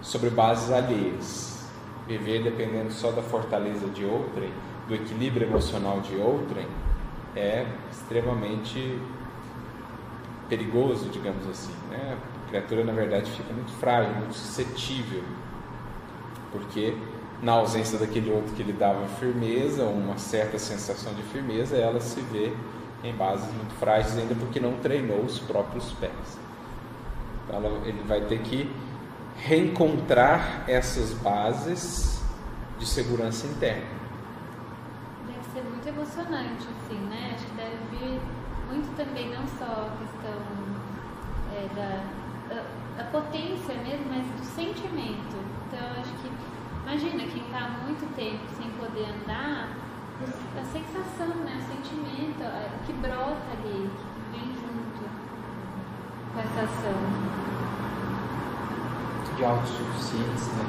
[0.00, 1.68] sobre bases alheias,
[2.06, 4.52] viver dependendo só da fortaleza de outrem,
[4.86, 6.66] do equilíbrio emocional de outrem,
[7.36, 8.98] é extremamente
[10.48, 11.74] perigoso, digamos assim.
[11.90, 12.16] Né?
[12.44, 15.22] A criatura, na verdade, fica muito frágil, muito suscetível,
[16.52, 16.96] porque
[17.42, 22.20] na ausência daquele outro que lhe dava firmeza, uma certa sensação de firmeza, ela se
[22.20, 22.52] vê
[23.04, 26.38] em bases muito frágeis, ainda porque não treinou os próprios pés.
[27.46, 28.70] Então, ele vai ter que
[29.36, 32.20] reencontrar essas bases
[32.78, 33.86] de segurança interna.
[35.26, 37.32] Deve ser muito emocionante, assim, né?
[37.34, 38.20] Acho que deve vir
[38.68, 40.38] muito também, não só a questão
[41.54, 42.62] é, da, da,
[43.02, 45.36] da, potência mesmo, mas do sentimento.
[45.66, 46.12] Então, acho
[46.88, 49.76] imagina, quem está há muito tempo sem poder andar,
[50.22, 55.04] a sensação, né, o sentimento, o que brota ali, que vem junto
[56.32, 56.98] com essa ação.
[59.36, 60.64] De autossuficiência, né,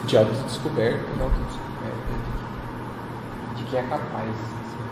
[0.00, 1.12] de, de autodescoberta.
[1.12, 2.12] De autodescoberta,
[3.50, 4.84] de, de que é capaz, assim,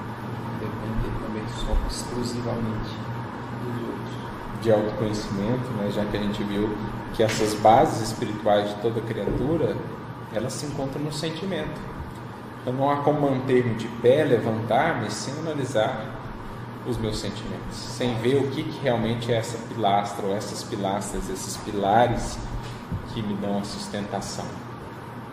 [0.59, 2.99] depender também só exclusivamente
[3.63, 4.17] dos outros.
[4.63, 6.75] De autoconhecimento, né, já que a gente viu
[7.15, 9.77] que essas bases espirituais de toda criatura,
[10.33, 11.81] elas se encontram no sentimento.
[12.61, 16.07] Então não há como manter-me de pé, levantar-me sem analisar
[16.87, 21.29] os meus sentimentos, sem ver o que, que realmente é essa pilastra ou essas pilastras,
[21.29, 22.39] esses pilares
[23.13, 24.47] que me dão a sustentação.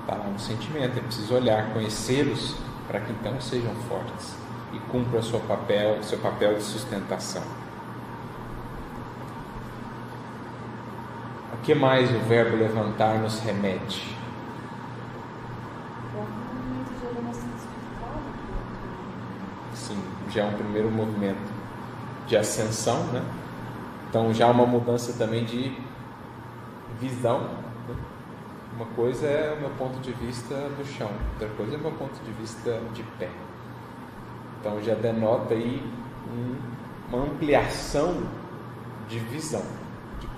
[0.01, 2.55] Está lá no sentimento, é preciso olhar, conhecê-los
[2.87, 4.33] para que então sejam fortes
[4.73, 7.43] e cumpram seu papel, seu papel de sustentação.
[11.59, 14.19] O que mais o verbo levantar nos remete?
[20.29, 21.51] já é um primeiro movimento
[22.27, 23.23] de ascensão, né?
[24.09, 25.75] Então já uma mudança também de
[26.99, 27.41] visão.
[27.87, 27.95] Né?
[28.75, 31.91] Uma coisa é o meu ponto de vista do chão, outra coisa é o meu
[31.91, 33.29] ponto de vista de pé.
[34.59, 35.81] Então já denota aí
[37.09, 38.23] uma ampliação
[39.07, 39.63] de visão,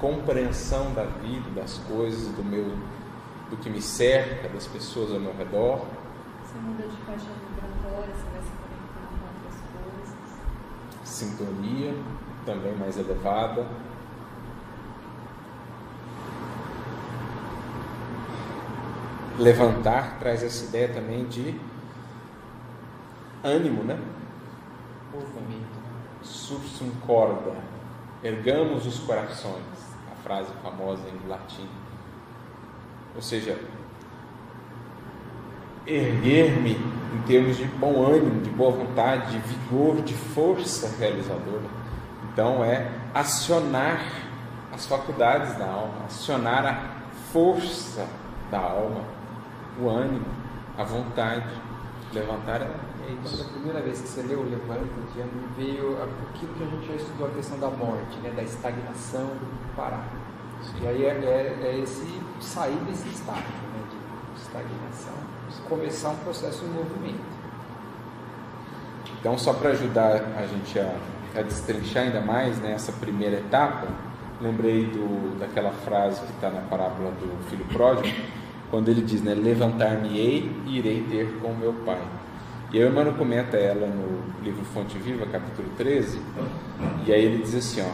[0.02, 2.76] compreensão da vida, das coisas, do meu,
[3.52, 5.86] do que me cerca, das pessoas ao meu redor.
[6.44, 8.62] Você muda de faixa vibratória, você vai se
[11.22, 11.94] sintonia
[12.46, 13.68] também mais elevada.
[19.38, 21.60] Levantar traz essa ideia também de
[23.44, 24.00] ânimo, né?
[25.14, 25.82] Movimento.
[26.24, 27.56] Sursum corda.
[28.24, 29.81] Ergamos os corações.
[30.24, 31.68] Frase famosa em latim.
[33.16, 33.60] Ou seja,
[35.86, 41.66] erguer-me em termos de bom ânimo, de boa vontade, de vigor, de força realizadora.
[42.32, 44.02] Então é acionar
[44.72, 47.02] as faculdades da alma, acionar a
[47.34, 48.08] força
[48.50, 49.04] da alma,
[49.80, 50.26] o ânimo,
[50.78, 51.50] a vontade.
[52.14, 52.70] Levantar é
[53.10, 53.38] isso.
[53.38, 54.86] Quando a primeira vez que você leu Levanta,
[55.16, 58.32] já me veio aquilo que a gente já estudou, a questão da morte, né?
[58.36, 60.08] da estagnação, do parar.
[60.64, 60.84] Sim.
[60.84, 63.84] E aí é, é, é, esse sair desse estágio né?
[63.90, 65.32] de estagnação
[65.68, 67.42] começar um processo em movimento.
[69.20, 70.96] Então, só para ajudar a gente a,
[71.38, 73.88] a destrinchar ainda mais né, primeira etapa,
[74.42, 78.16] lembrei do, daquela frase que está na parábola do filho pródigo,
[78.70, 82.02] quando ele diz, né, levantar-me-ei e irei ter com meu pai.
[82.72, 86.22] E aí o Emmanuel comenta ela no livro Fonte Viva, capítulo 13,
[87.06, 87.94] e aí ele diz assim, ó,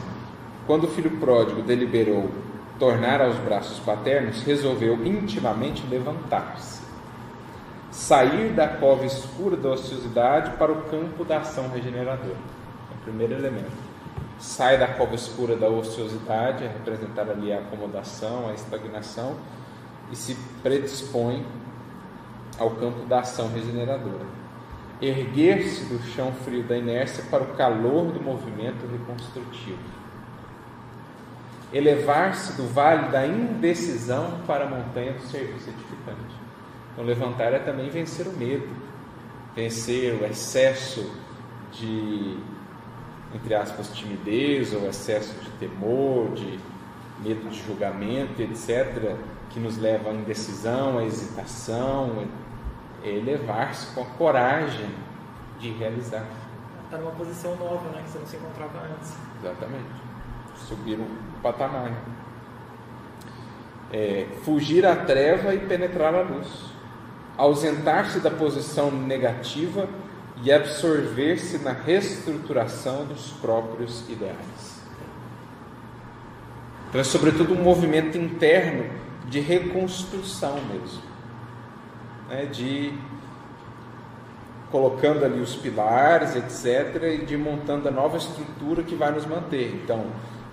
[0.67, 2.29] quando o filho pródigo deliberou
[2.77, 6.77] tornar aos braços paternos, resolveu intimamente levantar-se
[7.97, 12.37] sair da cova escura da ociosidade para o campo da ação regeneradora.
[12.91, 13.71] É o primeiro elemento.
[14.39, 19.35] Sai da cova escura da ociosidade, é representar ali a acomodação, a estagnação,
[20.11, 21.43] e se predispõe
[22.59, 24.25] ao campo da ação regeneradora.
[25.01, 29.77] Erguer-se do chão frio da inércia para o calor do movimento reconstrutivo.
[31.71, 36.35] Elevar-se do vale da indecisão para a montanha do serviço edificante.
[36.93, 38.67] Então, levantar é também vencer o medo,
[39.55, 41.11] vencer o excesso
[41.73, 42.37] de,
[43.35, 46.57] entre aspas, timidez ou excesso de temor, de
[47.19, 49.15] medo de julgamento, etc.,
[49.49, 52.25] que nos leva à indecisão, à hesitação,
[53.03, 54.89] elevar-se com a coragem
[55.59, 56.25] de realizar.
[56.89, 58.01] tá numa posição nova, né?
[58.03, 59.13] Que você não se encontrava antes.
[59.39, 59.85] Exatamente.
[60.55, 61.07] Subir um
[61.41, 61.91] patamar.
[63.91, 66.47] É, fugir à treva e penetrar a luz.
[67.37, 69.87] Ausentar-se da posição negativa
[70.43, 74.77] e absorver-se na reestruturação dos próprios ideais.
[76.89, 78.85] Então é sobretudo um movimento interno
[79.27, 81.01] de reconstrução mesmo,
[82.29, 82.45] né?
[82.45, 82.93] de
[84.71, 89.73] colocando ali os pilares, etc., e de montando a nova estrutura que vai nos manter.
[89.81, 90.07] Então,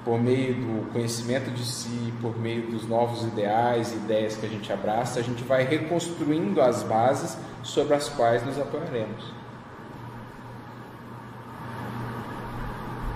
[0.04, 4.72] por meio do conhecimento de si, por meio dos novos ideais, ideias que a gente
[4.72, 9.32] abraça, a gente vai reconstruindo as bases sobre as quais nos apoiaremos.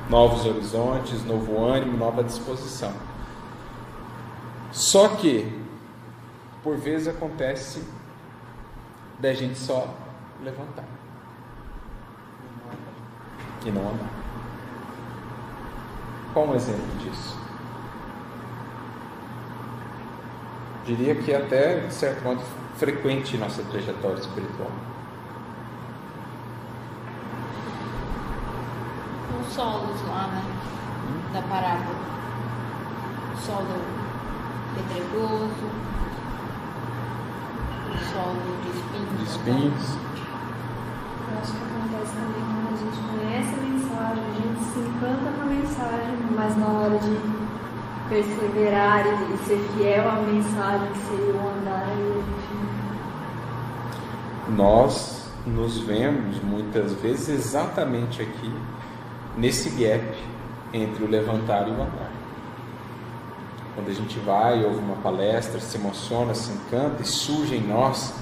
[0.08, 2.92] Novos horizontes, novo ânimo, nova disposição.
[4.72, 5.52] Só que,
[6.62, 7.82] por vezes acontece
[9.18, 9.94] da gente só
[10.42, 10.84] levantar
[13.64, 14.10] e não andar.
[16.32, 17.38] Qual um exemplo disso?
[20.84, 22.40] Diria que até, de certo modo,
[22.76, 24.70] frequente nossa trajetória espiritual.
[29.40, 30.42] Os solos lá, né?
[31.32, 31.98] Da parábola.
[33.34, 33.82] O solo
[34.74, 35.70] pedregoso,
[38.12, 39.18] solo de espinhos.
[39.18, 39.86] De espinhos.
[41.30, 45.28] Eu acho que acontece também quando a gente conhece a mensagem, a gente se encanta
[45.36, 47.14] com a mensagem, mas na hora de
[48.08, 52.48] perseverar e, e ser fiel à mensagem que seria o andar, gente
[54.56, 58.52] Nós nos vemos muitas vezes exatamente aqui,
[59.36, 60.16] nesse gap
[60.72, 62.07] entre o levantar e o andar.
[63.78, 68.12] Quando a gente vai, ouve uma palestra, se emociona, se encanta e surge em nós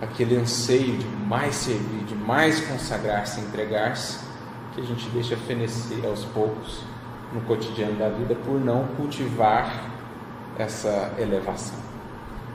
[0.00, 4.20] aquele anseio de mais servir, de mais consagrar-se, entregar-se,
[4.72, 6.84] que a gente deixa fenecer aos poucos
[7.32, 9.90] no cotidiano da vida por não cultivar
[10.56, 11.80] essa elevação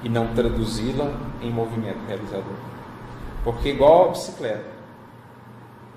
[0.01, 2.55] e não traduzi-la em movimento realizador.
[3.43, 4.76] Porque igual a bicicleta,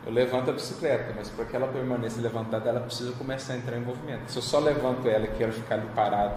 [0.07, 3.77] eu levanto a bicicleta, mas para que ela permaneça levantada, ela precisa começar a entrar
[3.77, 4.31] em movimento.
[4.31, 6.37] Se eu só levanto ela e quero ficar ali parado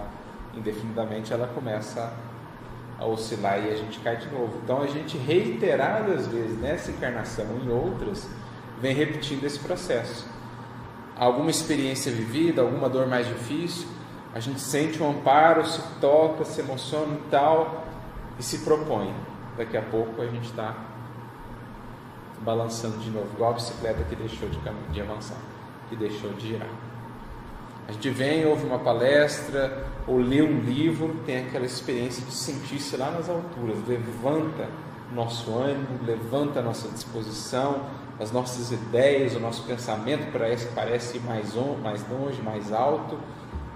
[0.54, 2.12] indefinidamente, ela começa
[2.98, 4.60] a oscilar e a gente cai de novo.
[4.62, 8.28] Então a gente reiteradas vezes nessa encarnação e em outras
[8.80, 10.26] vem repetindo esse processo.
[11.16, 13.88] Alguma experiência vivida, alguma dor mais difícil,
[14.34, 17.84] a gente sente um amparo, se toca, se emociona e tal
[18.38, 19.14] e se propõe.
[19.56, 20.74] Daqui a pouco a gente está
[22.44, 24.58] balançando de novo, igual a bicicleta que deixou de,
[24.92, 25.38] de avançar,
[25.88, 26.68] que deixou de girar.
[27.86, 32.96] A gente vem, ouve uma palestra ou lê um livro, tem aquela experiência de sentir-se
[32.96, 34.68] lá nas alturas, levanta
[35.12, 37.82] nosso ânimo, levanta a nossa disposição,
[38.18, 43.18] as nossas ideias, o nosso pensamento parece, parece mais, on, mais longe, mais alto,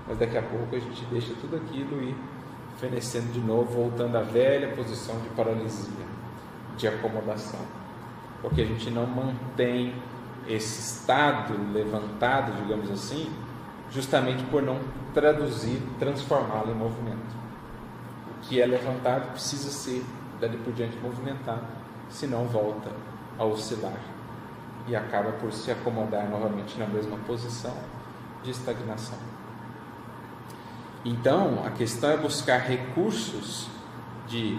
[0.06, 2.14] mas daqui a pouco a gente deixa tudo aquilo e
[2.78, 6.06] fenecendo de novo, voltando à velha posição de paralisia,
[6.76, 7.60] de acomodação,
[8.42, 9.94] porque a gente não mantém
[10.46, 13.30] esse estado levantado, digamos assim,
[13.90, 14.78] justamente por não
[15.12, 17.36] traduzir, transformá-lo em movimento.
[18.30, 20.04] O que é levantado precisa ser,
[20.40, 21.66] dali por diante, movimentado,
[22.08, 22.90] senão volta
[23.38, 23.98] a oscilar
[24.86, 27.74] e acaba por se acomodar novamente na mesma posição
[28.42, 29.18] de estagnação.
[31.04, 33.68] Então, a questão é buscar recursos
[34.26, 34.58] de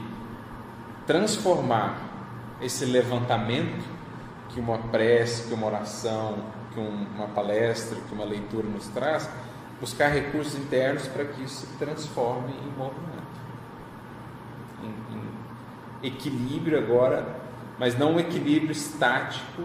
[1.06, 2.09] transformar
[2.62, 3.86] esse levantamento
[4.50, 6.38] que uma prece, que uma oração,
[6.74, 9.30] que uma palestra, que uma leitura nos traz,
[9.80, 13.40] buscar recursos internos para que isso se transforme em movimento,
[14.84, 17.26] em, em equilíbrio agora,
[17.78, 19.64] mas não um equilíbrio estático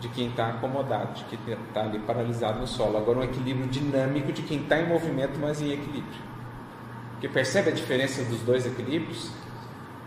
[0.00, 2.96] de quem está acomodado, de quem está ali paralisado no solo.
[2.96, 6.30] Agora um equilíbrio dinâmico de quem está em movimento, mas em equilíbrio.
[7.12, 9.30] Porque percebe a diferença dos dois equilíbrios?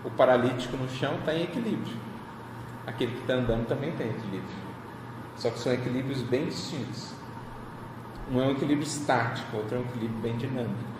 [0.03, 1.97] O paralítico no chão está em equilíbrio.
[2.85, 4.63] Aquele que está andando também tem equilíbrio.
[5.37, 7.13] Só que são equilíbrios bem distintos.
[8.31, 10.93] Um é um equilíbrio estático, outro é um equilíbrio bem dinâmico.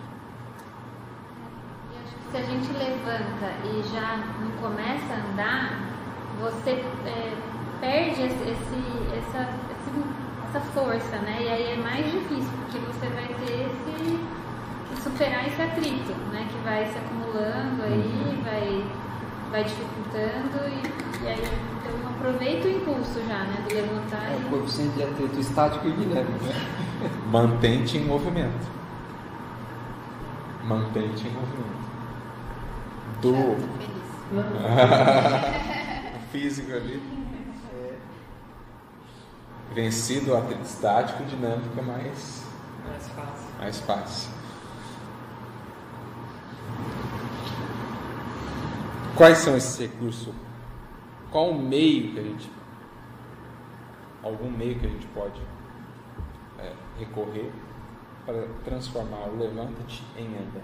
[2.30, 5.94] Se a gente levanta e já não começa a andar,
[6.40, 6.70] você
[7.06, 7.32] é,
[7.80, 11.38] perde esse, esse, essa, esse, essa força, né?
[11.42, 14.18] E aí é mais difícil, porque você vai ter esse
[15.04, 16.48] superar esse atrito, né?
[16.50, 18.84] Que vai se acumulando aí, vai,
[19.50, 21.42] vai dificultando e, e aí
[21.78, 23.64] então aproveita o impulso já, né?
[23.68, 26.44] De levantar É e o coeficiente de atrito estático e dinâmico.
[26.44, 26.54] Né?
[27.30, 28.66] Mantente em movimento.
[30.64, 31.84] Mantente em movimento.
[33.20, 34.04] Do Tô feliz.
[36.16, 37.02] o físico ali.
[39.74, 42.44] vencido o atrito estático, dinâmico é mais,
[42.88, 43.58] Mais fácil.
[43.58, 44.43] mais fácil.
[49.16, 50.34] Quais são esses recursos?
[51.30, 52.50] Qual o meio que a gente.
[54.22, 55.40] Algum meio que a gente pode
[56.58, 57.52] é, recorrer
[58.24, 60.60] para transformar o levanta-te em anda?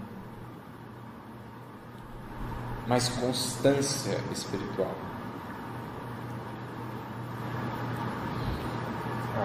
[2.87, 4.95] Mais constância espiritual.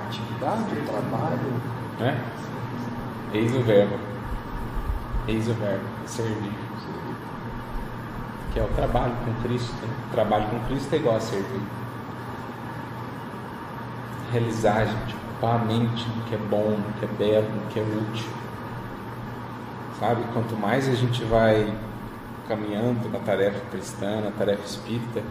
[0.08, 1.62] Atividade, trabalho.
[2.00, 2.24] Né?
[3.32, 3.98] Eis o verbo.
[5.28, 5.84] Eis o verbo.
[6.06, 6.65] Servir.
[8.56, 9.74] Que é o trabalho com Cristo.
[9.82, 9.94] né?
[10.08, 11.60] O trabalho com Cristo é igual a servir.
[14.32, 15.14] Realizar, gente.
[15.14, 18.30] Ocupar a mente que é bom, no que é belo, no que é útil.
[20.00, 20.22] Sabe?
[20.32, 21.70] Quanto mais a gente vai
[22.48, 25.22] caminhando na tarefa cristã, na tarefa espírita,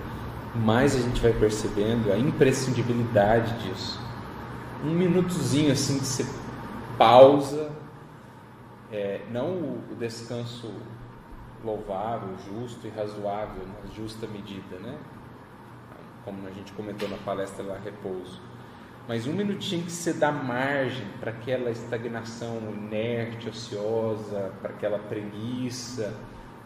[0.53, 3.99] mais a gente vai percebendo a imprescindibilidade disso.
[4.83, 6.27] Um minutozinho assim que você
[6.95, 7.71] pausa,
[8.91, 10.71] é, não o descanso
[11.65, 14.97] louvável, justo e razoável, na justa medida, né?
[16.23, 18.39] Como a gente comentou na palestra lá, repouso.
[19.07, 26.15] Mas um minutinho que você dá margem para aquela estagnação inerte, ociosa, para aquela preguiça,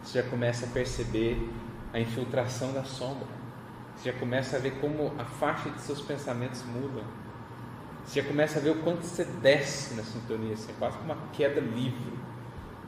[0.02, 1.50] você já começa a perceber
[1.92, 3.28] a infiltração da sombra.
[3.94, 7.02] Você já começa a ver como a faixa de seus pensamentos muda.
[8.04, 11.22] Você já começa a ver o quanto você desce na sintonia, assim, quase como uma
[11.32, 12.18] queda livre.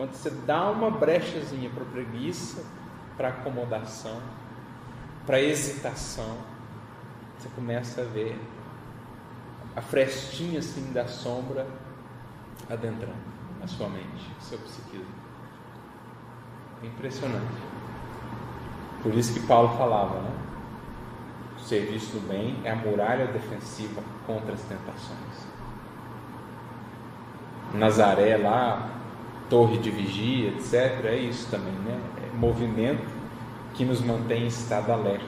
[0.03, 2.65] Quando você dá uma brechazinha para preguiça,
[3.17, 4.21] para acomodação,
[5.25, 6.39] para hesitação,
[7.39, 8.37] você começa a ver
[9.77, 11.69] a frestinha assim da sombra
[12.69, 13.15] adentrando
[13.63, 15.07] a sua mente, o seu psiquismo.
[16.83, 17.63] É impressionante.
[19.05, 20.33] Por isso que Paulo falava, né?
[21.59, 25.47] O serviço do bem é a muralha defensiva contra as tentações.
[27.73, 29.02] Nazaré lá,
[29.53, 31.05] torre de vigia, etc.
[31.05, 32.01] É isso também, né?
[32.17, 33.05] É movimento
[33.75, 35.27] que nos mantém em estado alerta.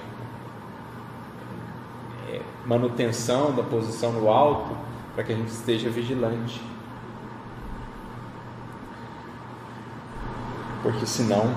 [2.30, 4.74] É manutenção da posição no alto
[5.14, 6.58] para que a gente esteja vigilante.
[10.82, 11.54] Porque senão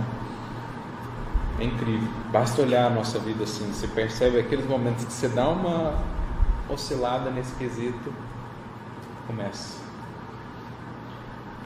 [1.62, 2.10] é incrível.
[2.34, 5.98] Basta olhar a nossa vida assim, você percebe aqueles momentos que você dá uma
[6.70, 8.14] oscilada nesse quesito,
[9.26, 9.87] começa.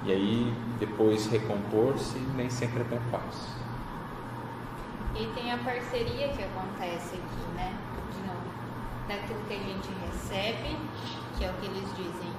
[0.03, 3.61] E aí depois recompor-se nem sempre é tão fácil.
[5.15, 7.73] E tem a parceria que acontece aqui, né?
[8.11, 8.41] De novo,
[9.07, 10.77] daquilo que a gente recebe,
[11.37, 12.31] que é o que eles dizem.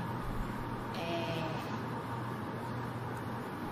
[0.97, 1.43] é,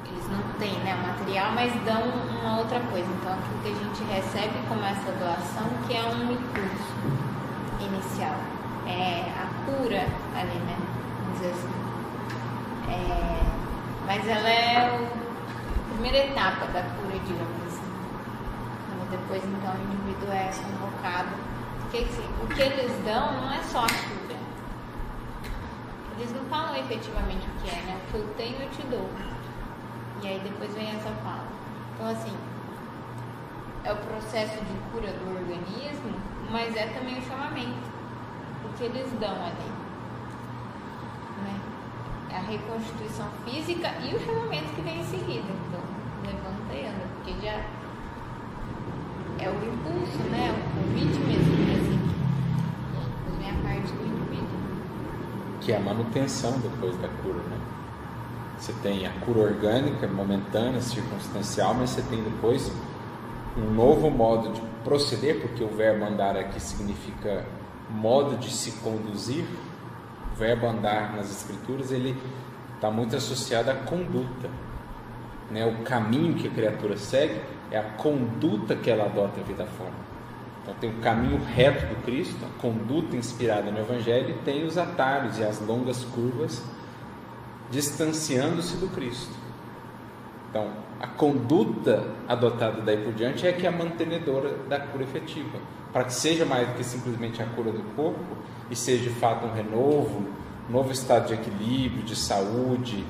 [0.06, 2.02] Eles não têm né, material, mas dão
[2.40, 3.08] uma outra coisa.
[3.10, 6.94] Então, aquilo que a gente recebe como essa doação, que é um impulso
[7.80, 8.36] inicial.
[8.86, 10.76] É a cura ali, né?
[11.24, 11.70] Vamos dizer assim.
[12.88, 13.59] É,
[14.10, 17.92] mas ela é o- a primeira etapa da cura, digamos assim.
[18.88, 21.28] Quando depois, então, o indivíduo é convocado.
[21.82, 24.36] Porque assim, o que eles dão não é só a cura.
[26.18, 28.00] Eles não falam efetivamente o que é, né?
[28.02, 29.08] O que eu tenho, eu te dou.
[30.24, 31.46] E aí depois vem essa fala.
[31.94, 32.36] Então, assim,
[33.84, 36.12] é o processo de cura do organismo,
[36.50, 37.88] mas é também o chamamento.
[38.64, 39.70] O que eles dão ali.
[41.44, 41.60] Né?
[42.32, 45.48] A reconstituição física e o chamamento que vem em seguida.
[45.68, 45.80] Então,
[46.24, 47.52] levanta e anda, porque já
[49.38, 50.50] é o impulso, né?
[50.52, 51.74] O convite mesmo, né?
[51.80, 52.00] Assim,
[53.38, 54.60] vem a parte do indivíduo.
[55.60, 57.58] que é a manutenção depois da cura, né?
[58.58, 62.70] Você tem a cura orgânica, momentânea, circunstancial, mas você tem depois
[63.56, 67.44] um novo modo de proceder, porque o verbo andar aqui significa
[67.90, 69.44] modo de se conduzir.
[70.40, 72.16] Verbo andar nas escrituras, ele
[72.74, 74.48] está muito associado à conduta,
[75.50, 75.66] né?
[75.66, 77.38] O caminho que a criatura segue
[77.70, 79.92] é a conduta que ela adota vida fora.
[80.62, 84.78] Então tem o caminho reto do Cristo, a conduta inspirada no Evangelho, e tem os
[84.78, 86.62] atalhos e as longas curvas
[87.70, 89.34] distanciando-se do Cristo.
[90.48, 90.68] Então,
[91.00, 95.58] a conduta adotada daí por diante é que é a mantenedora da cura efetiva,
[95.92, 98.39] para que seja mais do que simplesmente a cura do corpo
[98.70, 100.26] e seja de fato um renovo,
[100.68, 103.04] um novo estado de equilíbrio, de saúde,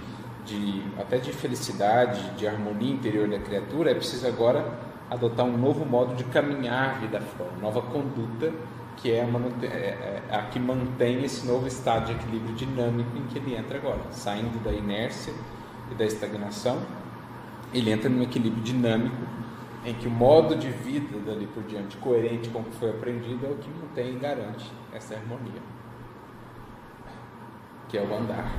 [0.46, 4.66] de até de felicidade, de harmonia interior da criatura, é preciso agora
[5.10, 8.52] adotar um novo modo de caminhar vida fora, nova conduta
[8.96, 13.16] que é a, manute- é- é a que mantém esse novo estado de equilíbrio dinâmico
[13.16, 15.32] em que ele entra agora, saindo da inércia
[15.90, 16.78] e da estagnação,
[17.72, 19.16] ele entra num equilíbrio dinâmico
[19.84, 23.46] em que o modo de vida dali por diante, coerente com o que foi aprendido,
[23.46, 25.60] é o que mantém e garante essa harmonia.
[27.88, 28.52] que é o andar.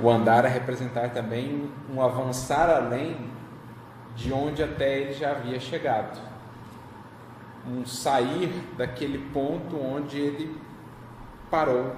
[0.00, 3.30] O andar é representar também um avançar além
[4.14, 6.18] de onde até ele já havia chegado.
[7.66, 8.48] Um sair
[8.78, 10.58] daquele ponto onde ele
[11.50, 11.94] parou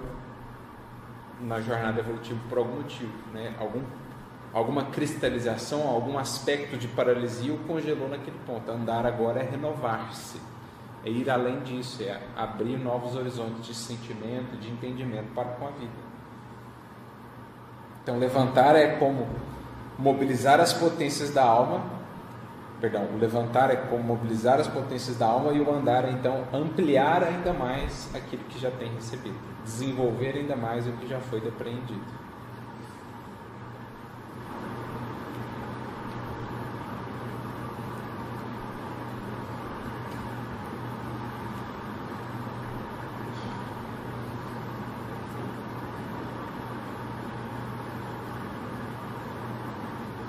[1.40, 3.54] na jornada evolutiva por algum motivo, né?
[3.58, 3.82] Algum,
[4.52, 8.70] alguma cristalização, algum aspecto de paralisia o congelou naquele ponto.
[8.70, 10.40] Andar agora é renovar-se,
[11.04, 15.70] é ir além disso, é abrir novos horizontes de sentimento, de entendimento para com a
[15.70, 16.08] vida.
[18.02, 19.28] Então, levantar é como
[19.98, 21.98] mobilizar as potências da alma
[22.80, 26.44] perdão, o levantar é como mobilizar as potências da alma e o andar é então
[26.52, 31.40] ampliar ainda mais aquilo que já tem recebido, desenvolver ainda mais o que já foi
[31.40, 32.27] depreendido.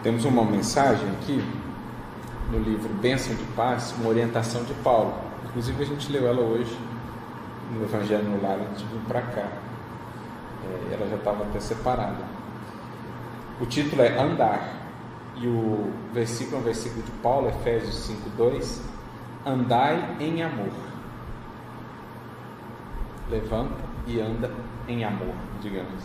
[0.10, 1.40] Temos uma mensagem aqui
[2.52, 5.14] no livro Bênção de Paz, uma orientação de Paulo.
[5.46, 6.76] Inclusive a gente leu ela hoje
[7.72, 9.48] no Evangelho no Lar antes de vir para cá.
[10.66, 12.26] É, ela já estava até separada.
[13.62, 14.80] O título é Andar.
[15.36, 18.82] E o versículo é um versículo de Paulo, Efésios 5,2.
[19.46, 20.74] Andai em amor.
[23.30, 23.78] Levanta
[24.08, 24.52] e anda
[24.88, 26.04] em amor, digamos.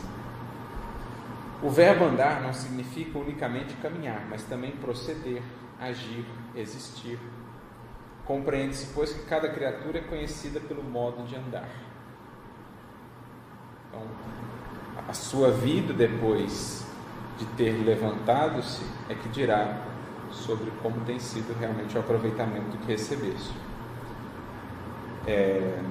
[1.64, 5.42] O verbo andar não significa unicamente caminhar, mas também proceder,
[5.80, 7.18] agir, existir.
[8.26, 11.70] Compreende-se, pois, que cada criatura é conhecida pelo modo de andar.
[13.88, 14.02] Então,
[15.08, 16.86] a sua vida depois
[17.38, 19.86] de ter levantado-se é que dirá
[20.30, 23.54] sobre como tem sido realmente o aproveitamento que recebeste.
[25.26, 25.82] É...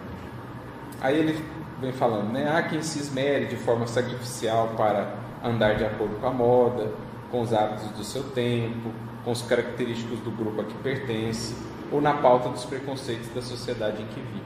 [1.02, 1.44] Aí ele
[1.82, 2.56] vem falando, né?
[2.56, 6.92] Há quem se esmere de forma sacrificial para andar de acordo com a moda,
[7.30, 8.92] com os hábitos do seu tempo,
[9.24, 11.56] com os característicos do grupo a que pertence
[11.92, 14.44] ou na pauta dos preconceitos da sociedade em que vive.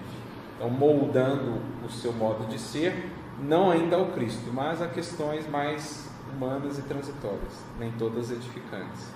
[0.56, 6.10] Então, moldando o seu modo de ser, não ainda ao Cristo, mas a questões mais
[6.34, 9.11] humanas e transitórias, nem todas edificantes.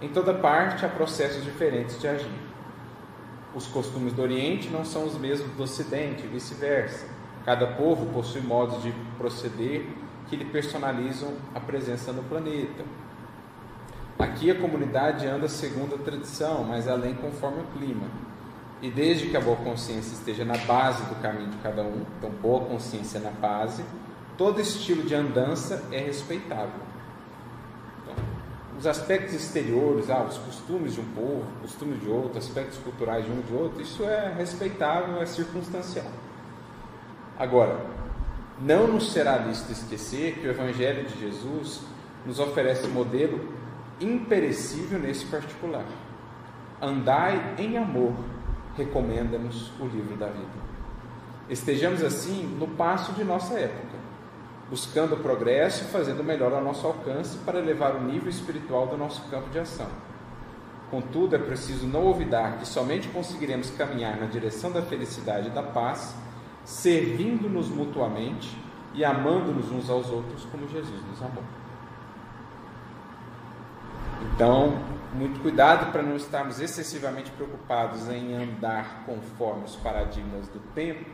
[0.00, 2.50] Em toda parte há processos diferentes de agir.
[3.54, 7.06] Os costumes do Oriente não são os mesmos do Ocidente, e vice-versa.
[7.44, 9.86] Cada povo possui modos de proceder
[10.30, 12.84] que lhe personalizam a presença no planeta.
[14.16, 18.06] Aqui a comunidade anda segundo a tradição, mas além conforme o clima.
[18.80, 22.30] E desde que a boa consciência esteja na base do caminho de cada um, então
[22.40, 23.84] boa consciência na base,
[24.38, 26.80] todo estilo de andança é respeitável.
[28.02, 28.14] Então,
[28.78, 33.32] os aspectos exteriores, ah, os costumes de um povo, costumes de outro, aspectos culturais de
[33.32, 36.10] um de outro, isso é respeitável, é circunstancial.
[37.36, 37.99] Agora,
[38.60, 41.80] não nos será lícito esquecer que o Evangelho de Jesus
[42.26, 43.40] nos oferece um modelo
[44.00, 45.84] imperecível nesse particular.
[46.80, 48.14] Andai em amor,
[48.76, 50.70] recomenda-nos o livro da vida.
[51.48, 53.98] Estejamos assim no passo de nossa época,
[54.68, 58.86] buscando o progresso e fazendo o melhor ao nosso alcance para elevar o nível espiritual
[58.86, 59.88] do nosso campo de ação.
[60.90, 65.62] Contudo, é preciso não olvidar que somente conseguiremos caminhar na direção da felicidade e da
[65.62, 66.14] paz,
[66.64, 68.56] servindo-nos mutuamente
[68.94, 71.44] e amando-nos uns aos outros como Jesus nos amou.
[74.34, 74.78] Então,
[75.14, 81.04] muito cuidado para não estarmos excessivamente preocupados em andar conforme os paradigmas do tempo,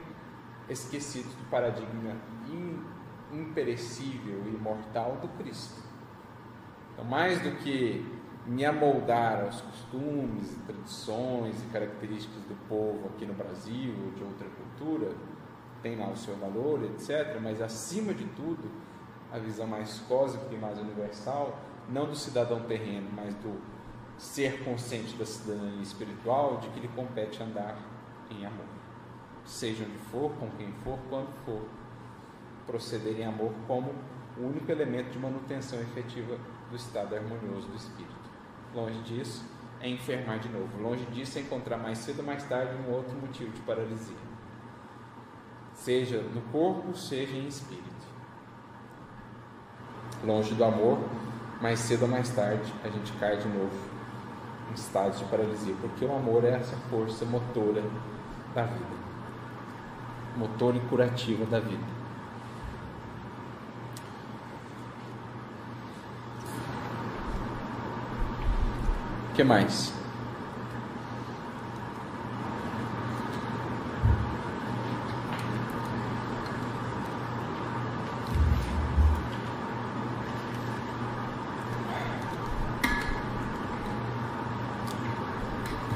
[0.68, 2.16] esquecidos do paradigma
[3.32, 5.82] imperecível e imortal do Cristo.
[6.92, 8.04] Então, mais do que
[8.46, 14.46] me amoldar aos costumes, tradições e características do povo aqui no Brasil ou de outra
[14.48, 15.12] cultura,
[15.82, 18.70] tem lá o seu valor, etc., mas acima de tudo,
[19.32, 21.58] a visão mais cósmica e mais universal
[21.88, 23.60] não do cidadão terreno, mas do
[24.18, 27.78] ser consciente da cidadania espiritual, de que lhe compete andar
[28.30, 28.66] em amor.
[29.44, 31.62] Seja onde for, com quem for, quando for.
[32.66, 33.94] Proceder em amor como
[34.36, 36.36] o único elemento de manutenção efetiva
[36.68, 38.30] do estado harmonioso do espírito.
[38.74, 39.44] Longe disso
[39.80, 40.82] é enfermar de novo.
[40.82, 44.25] Longe disso é encontrar mais cedo ou mais tarde um outro motivo de paralisia.
[45.86, 47.86] Seja no corpo, seja em espírito.
[50.24, 50.98] Longe do amor,
[51.62, 53.70] mais cedo ou mais tarde a gente cai de novo
[54.68, 57.84] em estado de paralisia, porque o amor é essa força motora
[58.52, 58.96] da vida,
[60.36, 61.84] motora e curativa da vida.
[69.30, 69.94] O que mais?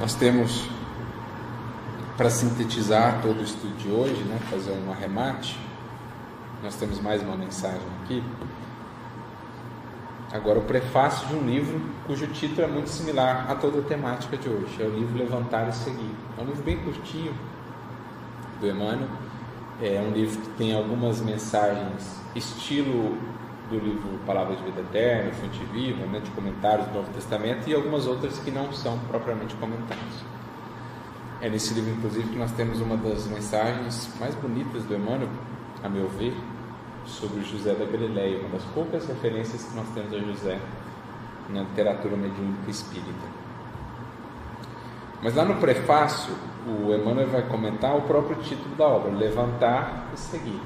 [0.00, 0.68] Nós temos,
[2.18, 5.58] para sintetizar todo o estudo de hoje, né, fazer um arremate,
[6.62, 8.22] nós temos mais uma mensagem aqui.
[10.30, 14.36] Agora, o prefácio de um livro cujo título é muito similar a toda a temática
[14.36, 14.76] de hoje.
[14.78, 16.14] É o livro Levantar e Seguir.
[16.38, 17.34] É um livro bem curtinho
[18.60, 19.08] do Emmanuel.
[19.80, 23.16] É um livro que tem algumas mensagens, estilo
[23.70, 27.74] do livro Palavra de Vida Eterna, Fonte Viva, né, de comentários do Novo Testamento, e
[27.74, 30.24] algumas outras que não são propriamente comentários.
[31.40, 35.30] É nesse livro, inclusive, que nós temos uma das mensagens mais bonitas do Emmanuel,
[35.82, 36.34] a meu ver,
[37.06, 40.58] sobre José da Galileia, uma das poucas referências que nós temos a José
[41.48, 43.40] na literatura mediúnica espírita.
[45.22, 46.34] Mas lá no prefácio,
[46.66, 50.60] o Emmanuel vai comentar o próprio título da obra, Levantar e Seguir.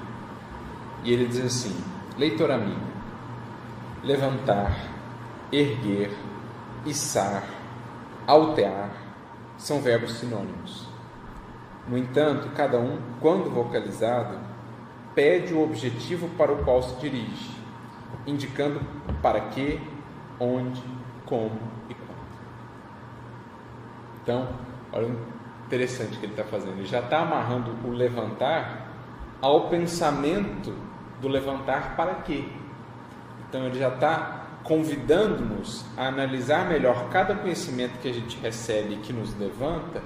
[1.03, 1.75] E ele diz assim:
[2.17, 2.94] Leitor amigo,
[4.05, 4.77] levantar,
[5.51, 6.11] erguer,
[6.85, 7.43] içar,
[8.27, 8.91] altear
[9.57, 10.87] são verbos sinônimos.
[11.89, 14.39] No entanto, cada um, quando vocalizado,
[15.15, 17.51] pede o objetivo para o qual se dirige,
[18.27, 18.81] indicando
[19.23, 19.81] para que,
[20.39, 20.83] onde,
[21.27, 21.59] como
[21.89, 22.15] e quando.
[24.23, 24.49] Então,
[24.93, 25.19] olha o
[25.67, 26.79] interessante que ele está fazendo.
[26.79, 28.89] Ele já está amarrando o levantar
[29.41, 30.75] ao pensamento
[31.21, 32.49] do levantar para quê.
[33.55, 38.97] Então, ele já está convidando-nos a analisar melhor cada conhecimento que a gente recebe e
[38.97, 40.03] que nos levanta,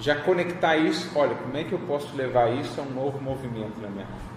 [0.00, 3.80] já conectar isso, olha, como é que eu posso levar isso a um novo movimento
[3.80, 4.28] na minha vida?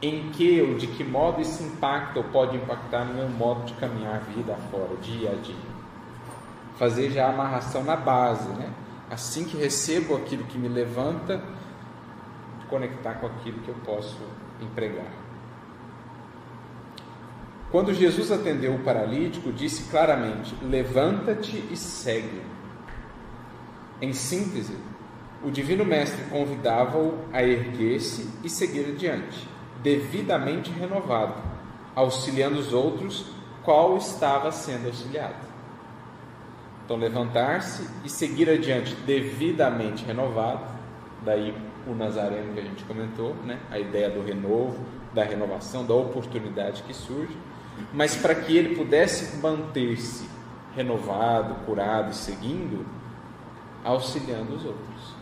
[0.00, 3.74] em que ou de que modo isso impacta ou pode impactar no meu modo de
[3.74, 5.54] caminhar a vida fora, dia a dia.
[6.76, 8.72] Fazer já a amarração na base, né?
[9.08, 11.40] Assim que recebo aquilo que me levanta,
[12.68, 14.18] conectar com aquilo que eu posso
[14.60, 15.21] empregar.
[17.72, 22.42] Quando Jesus atendeu o paralítico, disse claramente: Levanta-te e segue.
[24.00, 24.76] Em síntese,
[25.42, 29.48] o Divino Mestre convidava-o a erguer-se e seguir adiante
[29.82, 31.34] devidamente renovado,
[31.96, 33.26] auxiliando os outros,
[33.64, 35.50] qual estava sendo auxiliado.
[36.84, 40.64] Então, levantar-se e seguir adiante devidamente renovado,
[41.24, 41.54] daí
[41.86, 43.58] o Nazareno que a gente comentou, né?
[43.70, 47.36] a ideia do renovo, da renovação, da oportunidade que surge,
[47.92, 50.28] mas para que ele pudesse manter-se
[50.74, 52.86] renovado, curado e seguindo,
[53.84, 55.14] auxiliando os outros.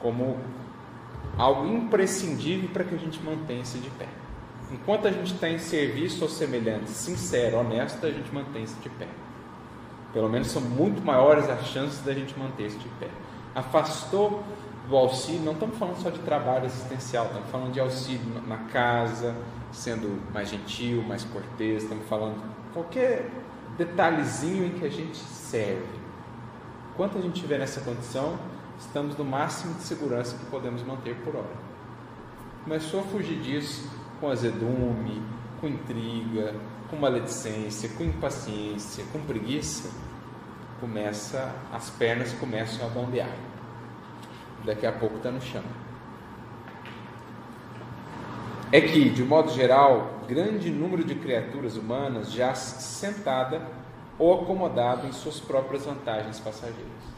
[0.00, 0.38] Como
[1.36, 4.08] algo imprescindível para que a gente mantenha-se de pé.
[4.70, 9.06] Enquanto a gente está em serviço ao semelhante, sincero, honesto, a gente mantém-se de pé.
[10.12, 13.08] Pelo menos são muito maiores as chances da gente manter-se de pé.
[13.54, 14.42] Afastou
[14.88, 19.34] do auxílio, não estamos falando só de trabalho assistencial, estamos falando de auxílio na casa,
[19.72, 22.42] sendo mais gentil, mais cortês, estamos falando
[22.72, 23.28] qualquer
[23.76, 26.06] detalhezinho em que a gente serve.
[26.92, 28.38] Enquanto a gente estiver nessa condição,
[28.78, 31.66] estamos no máximo de segurança que podemos manter por hora.
[32.64, 33.90] Começou a fugir disso
[34.20, 35.22] com azedume,
[35.60, 36.54] com intriga,
[36.88, 39.90] com maledicência, com impaciência, com preguiça,
[40.80, 43.30] começa as pernas começam a bambear.
[44.64, 45.62] Daqui a pouco está no chão.
[48.72, 53.62] É que, de modo geral, grande número de criaturas humanas já sentada
[54.18, 57.16] ou acomodada em suas próprias vantagens passageiras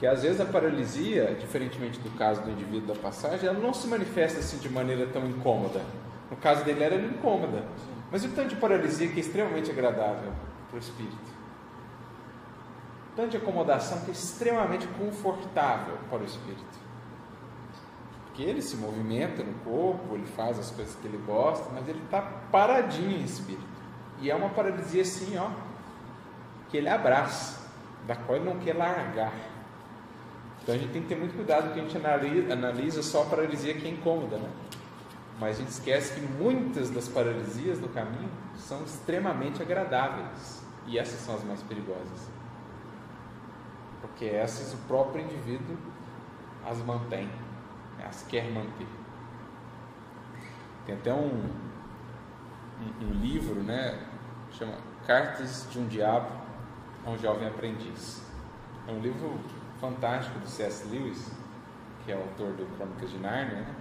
[0.00, 3.86] que às vezes a paralisia, diferentemente do caso do indivíduo da passagem, ela não se
[3.86, 5.82] manifesta assim de maneira tão incômoda.
[6.30, 7.64] No caso dele era incômoda,
[8.10, 10.32] mas o tanto de paralisia que é extremamente agradável
[10.70, 11.29] para o espírito.
[13.16, 16.80] Tanto de acomodação que é extremamente confortável para o espírito.
[18.26, 22.00] Porque ele se movimenta no corpo, ele faz as coisas que ele gosta, mas ele
[22.04, 23.66] está paradinho em espírito.
[24.20, 25.50] E é uma paralisia assim, ó,
[26.68, 27.68] que ele abraça,
[28.06, 29.32] da qual ele não quer largar.
[30.62, 33.26] Então a gente tem que ter muito cuidado que a gente analisa, analisa só a
[33.26, 34.48] paralisia que é incômoda, né?
[35.40, 40.62] Mas a gente esquece que muitas das paralisias do caminho são extremamente agradáveis.
[40.86, 42.28] E essas são as mais perigosas.
[44.00, 45.76] Porque essas o próprio indivíduo
[46.66, 47.26] as mantém,
[47.98, 48.06] né?
[48.08, 48.86] as quer manter.
[50.86, 51.50] Tem até um,
[52.80, 54.06] um, um livro, né?
[54.50, 54.74] Chama
[55.06, 56.30] Cartas de um Diabo
[57.04, 58.22] a um Jovem Aprendiz.
[58.86, 59.38] É um livro
[59.80, 60.88] fantástico do C.S.
[60.88, 61.30] Lewis,
[62.04, 63.74] que é autor do Crônicas de Nárnia, né?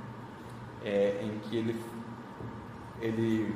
[0.84, 1.76] é, em que ele,
[3.02, 3.54] ele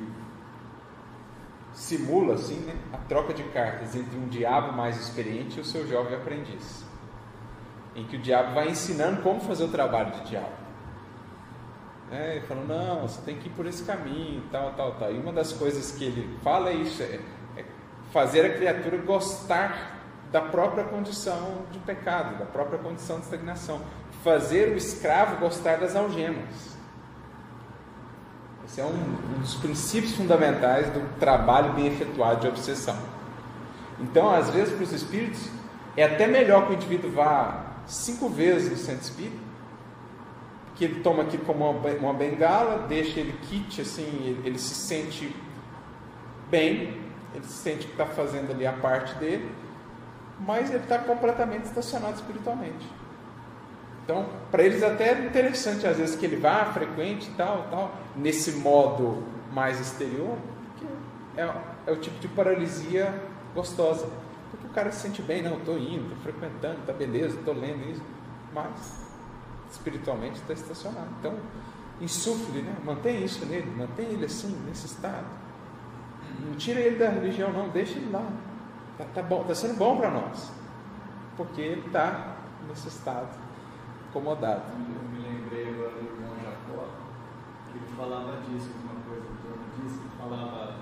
[1.74, 5.86] simula assim, né, a troca de cartas entre um diabo mais experiente e o seu
[5.86, 6.84] jovem aprendiz,
[7.94, 10.64] em que o diabo vai ensinando como fazer o trabalho de diabo.
[12.12, 15.12] É, ele falou, não, você tem que ir por esse caminho, tal, tal, tal.
[15.12, 17.18] E uma das coisas que ele fala é isso, é,
[17.56, 17.64] é
[18.12, 19.94] fazer a criatura gostar
[20.30, 23.80] da própria condição de pecado, da própria condição de estagnação.
[24.22, 26.73] Fazer o escravo gostar das algemas.
[28.66, 32.96] Esse é um, um dos princípios fundamentais do trabalho bem efetuado de obsessão.
[34.00, 35.48] Então, às vezes, para os espíritos,
[35.96, 39.36] é até melhor que o indivíduo vá cinco vezes no centro espírita,
[40.74, 44.74] que ele toma aqui como uma, uma bengala, deixa ele kit, assim, ele, ele se
[44.74, 45.34] sente
[46.50, 47.00] bem,
[47.34, 49.50] ele se sente que está fazendo ali a parte dele,
[50.40, 52.84] mas ele está completamente estacionado espiritualmente.
[54.04, 58.52] Então, para eles até é interessante às vezes que ele vá frequente tal, tal, nesse
[58.52, 60.36] modo mais exterior,
[60.76, 60.86] que
[61.40, 61.54] é,
[61.86, 63.14] é o tipo de paralisia
[63.54, 64.06] gostosa.
[64.50, 67.90] Porque o cara se sente bem, não, estou indo, estou frequentando, está beleza, estou lendo
[67.90, 68.02] isso,
[68.52, 69.08] mas
[69.72, 71.08] espiritualmente está estacionado.
[71.18, 71.34] Então,
[71.98, 72.76] insufle, né?
[72.84, 75.26] mantém isso nele, mantém ele assim, nesse estado.
[76.40, 78.26] Não tira ele da religião, não, deixa ele lá.
[78.92, 80.52] Está tá bom, tá sendo bom para nós,
[81.38, 82.36] porque ele está
[82.68, 83.43] nesse estado
[84.70, 86.86] Eu me lembrei agora do irmão Jacó,
[87.66, 90.76] que ele falava disso, uma coisa em torno disso, ele falava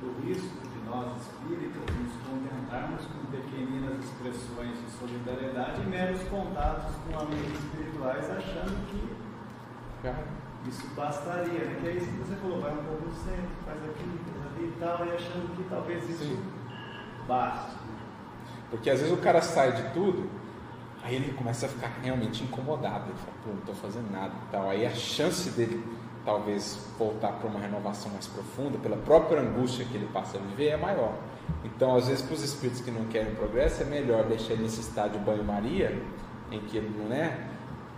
[0.00, 6.94] do risco de nós espíritas nos contentarmos com pequeninas expressões de solidariedade e meros contatos
[7.04, 11.78] com amigos espirituais, achando que isso bastaria, né?
[11.80, 14.64] Que é isso que você falou, vai um pouco no centro, faz aquilo, faz ali
[14.64, 16.42] e tal, e achando que talvez isso Sim.
[17.28, 17.76] baste.
[18.70, 20.28] Porque às vezes o cara sai de tudo,
[21.02, 23.10] aí ele começa a ficar realmente incomodado.
[23.10, 24.70] Ele fala, pô, não estou fazendo nada e tal.
[24.70, 25.82] Aí a chance dele
[26.24, 30.68] talvez voltar para uma renovação mais profunda, pela própria angústia que ele passa a viver,
[30.68, 31.14] é maior.
[31.64, 34.80] Então, às vezes, para os espíritos que não querem progresso, é melhor deixar ele nesse
[34.80, 36.00] estado de banho-maria,
[36.50, 37.38] em que ele não é,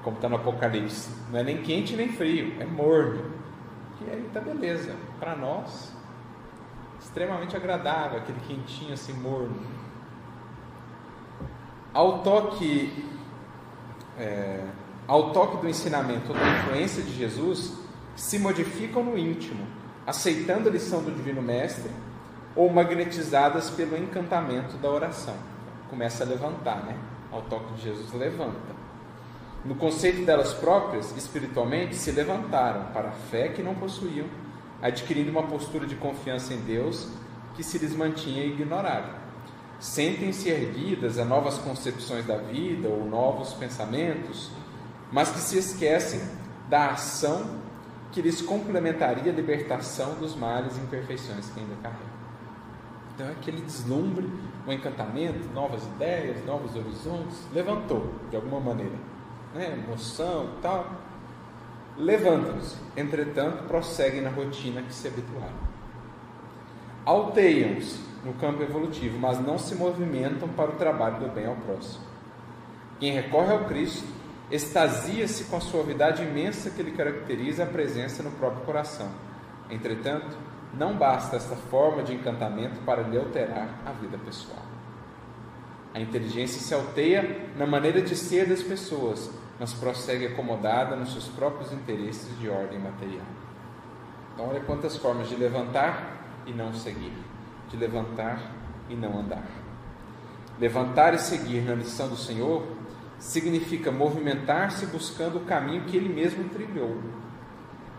[0.02, 3.32] como está no Apocalipse, não é nem quente nem frio, é morno.
[3.98, 4.94] Que aí tá beleza.
[5.20, 5.92] Para nós,
[7.00, 9.54] extremamente agradável, aquele quentinho assim morno.
[11.94, 13.04] Ao toque,
[14.18, 14.64] é,
[15.06, 17.72] ao toque do ensinamento ou da influência de Jesus,
[18.16, 19.64] se modificam no íntimo,
[20.04, 21.88] aceitando a lição do Divino Mestre
[22.56, 25.36] ou magnetizadas pelo encantamento da oração.
[25.88, 26.96] Começa a levantar, né?
[27.30, 28.74] Ao toque de Jesus, levanta.
[29.64, 34.26] No conceito delas próprias, espiritualmente, se levantaram para a fé que não possuíam,
[34.82, 37.08] adquirindo uma postura de confiança em Deus
[37.54, 39.23] que se lhes mantinha ignorada.
[39.78, 44.50] Sentem-se erguidas a novas concepções da vida ou novos pensamentos,
[45.12, 46.20] mas que se esquecem
[46.68, 47.62] da ação
[48.12, 52.14] que lhes complementaria a libertação dos males e imperfeições que ainda carregam.
[53.14, 54.28] Então, aquele deslumbre,
[54.66, 58.96] um encantamento, novas ideias, novos horizontes, levantou de alguma maneira,
[59.54, 59.72] né?
[59.72, 60.86] emoção e tal.
[61.96, 65.54] Levantam-se, entretanto, prosseguem na rotina que se habituaram.
[67.04, 72.04] Alteiam-se no campo evolutivo, mas não se movimentam para o trabalho do bem ao próximo.
[72.98, 74.06] Quem recorre ao Cristo
[74.50, 79.10] extasia-se com a suavidade imensa que lhe caracteriza a presença no próprio coração.
[79.70, 80.36] Entretanto,
[80.74, 84.62] não basta esta forma de encantamento para lhe alterar a vida pessoal.
[85.94, 89.30] A inteligência se alteia na maneira de ser das pessoas,
[89.60, 93.26] mas prossegue acomodada nos seus próprios interesses de ordem material.
[94.32, 97.12] Então, olha quantas formas de levantar e não seguir,
[97.74, 98.52] de levantar
[98.88, 99.44] e não andar.
[100.58, 102.64] Levantar e seguir na lição do Senhor
[103.18, 106.98] significa movimentar-se buscando o caminho que ele mesmo trilhou,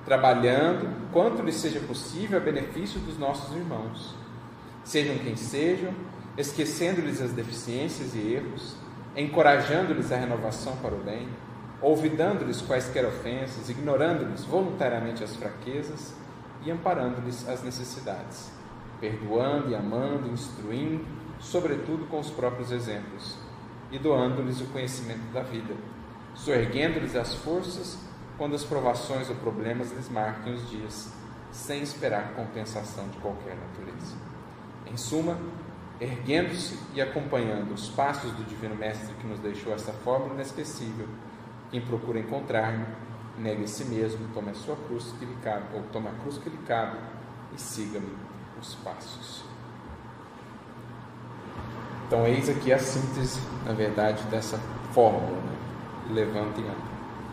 [0.05, 4.15] trabalhando quanto lhe seja possível a benefício dos nossos irmãos,
[4.83, 5.93] sejam quem sejam,
[6.37, 8.75] esquecendo-lhes as deficiências e erros,
[9.15, 11.27] encorajando-lhes a renovação para o bem,
[11.81, 16.13] olvidando-lhes quaisquer ofensas, ignorando-lhes voluntariamente as fraquezas
[16.63, 18.51] e amparando-lhes as necessidades,
[18.99, 21.05] perdoando e amando, instruindo,
[21.39, 23.37] sobretudo com os próprios exemplos
[23.91, 25.73] e doando-lhes o conhecimento da vida,
[26.33, 27.99] soerguendo-lhes as forças
[28.37, 31.13] quando as provações ou problemas lhes marquem os dias,
[31.51, 34.17] sem esperar compensação de qualquer natureza.
[34.85, 35.37] Em suma,
[35.99, 41.07] erguendo-se e acompanhando os passos do Divino Mestre que nos deixou essa fórmula inesquecível,
[41.71, 42.85] quem procura encontrar-me,
[43.37, 46.37] negue a si mesmo, tome a sua cruz que lhe cabe, ou tome a cruz
[46.37, 46.97] que lhe cabe
[47.53, 48.24] e siga-me
[48.59, 49.43] os passos.
[52.07, 54.59] Então, eis aqui a síntese, na verdade, dessa
[54.93, 55.57] fórmula: né?
[56.11, 56.75] levanta e anda,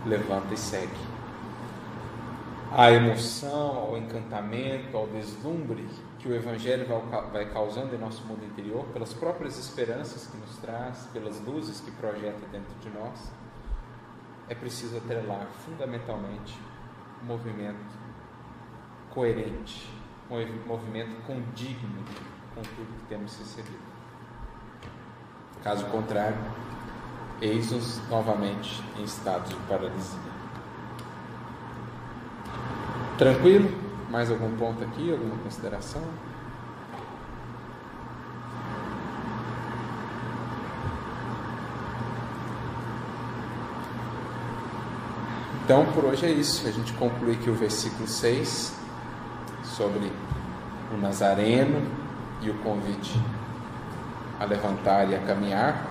[0.07, 1.12] levanta e segue.
[2.74, 5.86] A emoção, ao encantamento, ao deslumbre
[6.19, 6.86] que o Evangelho
[7.31, 11.90] vai causando em nosso mundo interior, pelas próprias esperanças que nos traz, pelas luzes que
[11.90, 13.31] projeta dentro de nós,
[14.49, 16.59] é preciso atrelar fundamentalmente
[17.23, 17.99] um movimento
[19.11, 19.91] coerente,
[20.67, 22.03] movimento condigno
[22.55, 23.93] com tudo que temos recebido.
[25.63, 26.39] Caso contrário,
[27.41, 30.19] eis-nos novamente em estado de paralisia.
[33.19, 33.71] Tranquilo?
[34.11, 35.13] Mais algum ponto aqui?
[35.13, 36.03] Alguma consideração?
[45.65, 46.67] Então, por hoje é isso.
[46.67, 48.82] A gente conclui aqui o versículo 6
[49.77, 50.12] sobre
[50.93, 51.81] o Nazareno
[52.40, 53.12] e o convite
[54.39, 55.86] a levantar e a caminhar,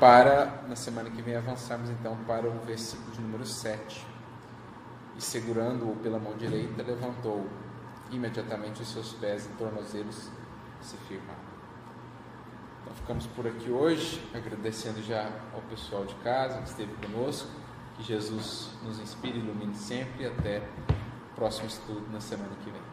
[0.00, 4.06] para na semana que vem avançarmos então para o versículo de número 7.
[5.16, 7.46] E segurando-o pela mão direita, levantou
[8.10, 10.30] imediatamente os seus pés e tornozelos
[10.80, 11.46] se firmaram.
[12.82, 17.48] Então ficamos por aqui hoje, agradecendo já ao pessoal de casa que esteve conosco
[17.96, 22.85] que Jesus nos inspire e ilumine sempre até o próximo estudo na semana que vem.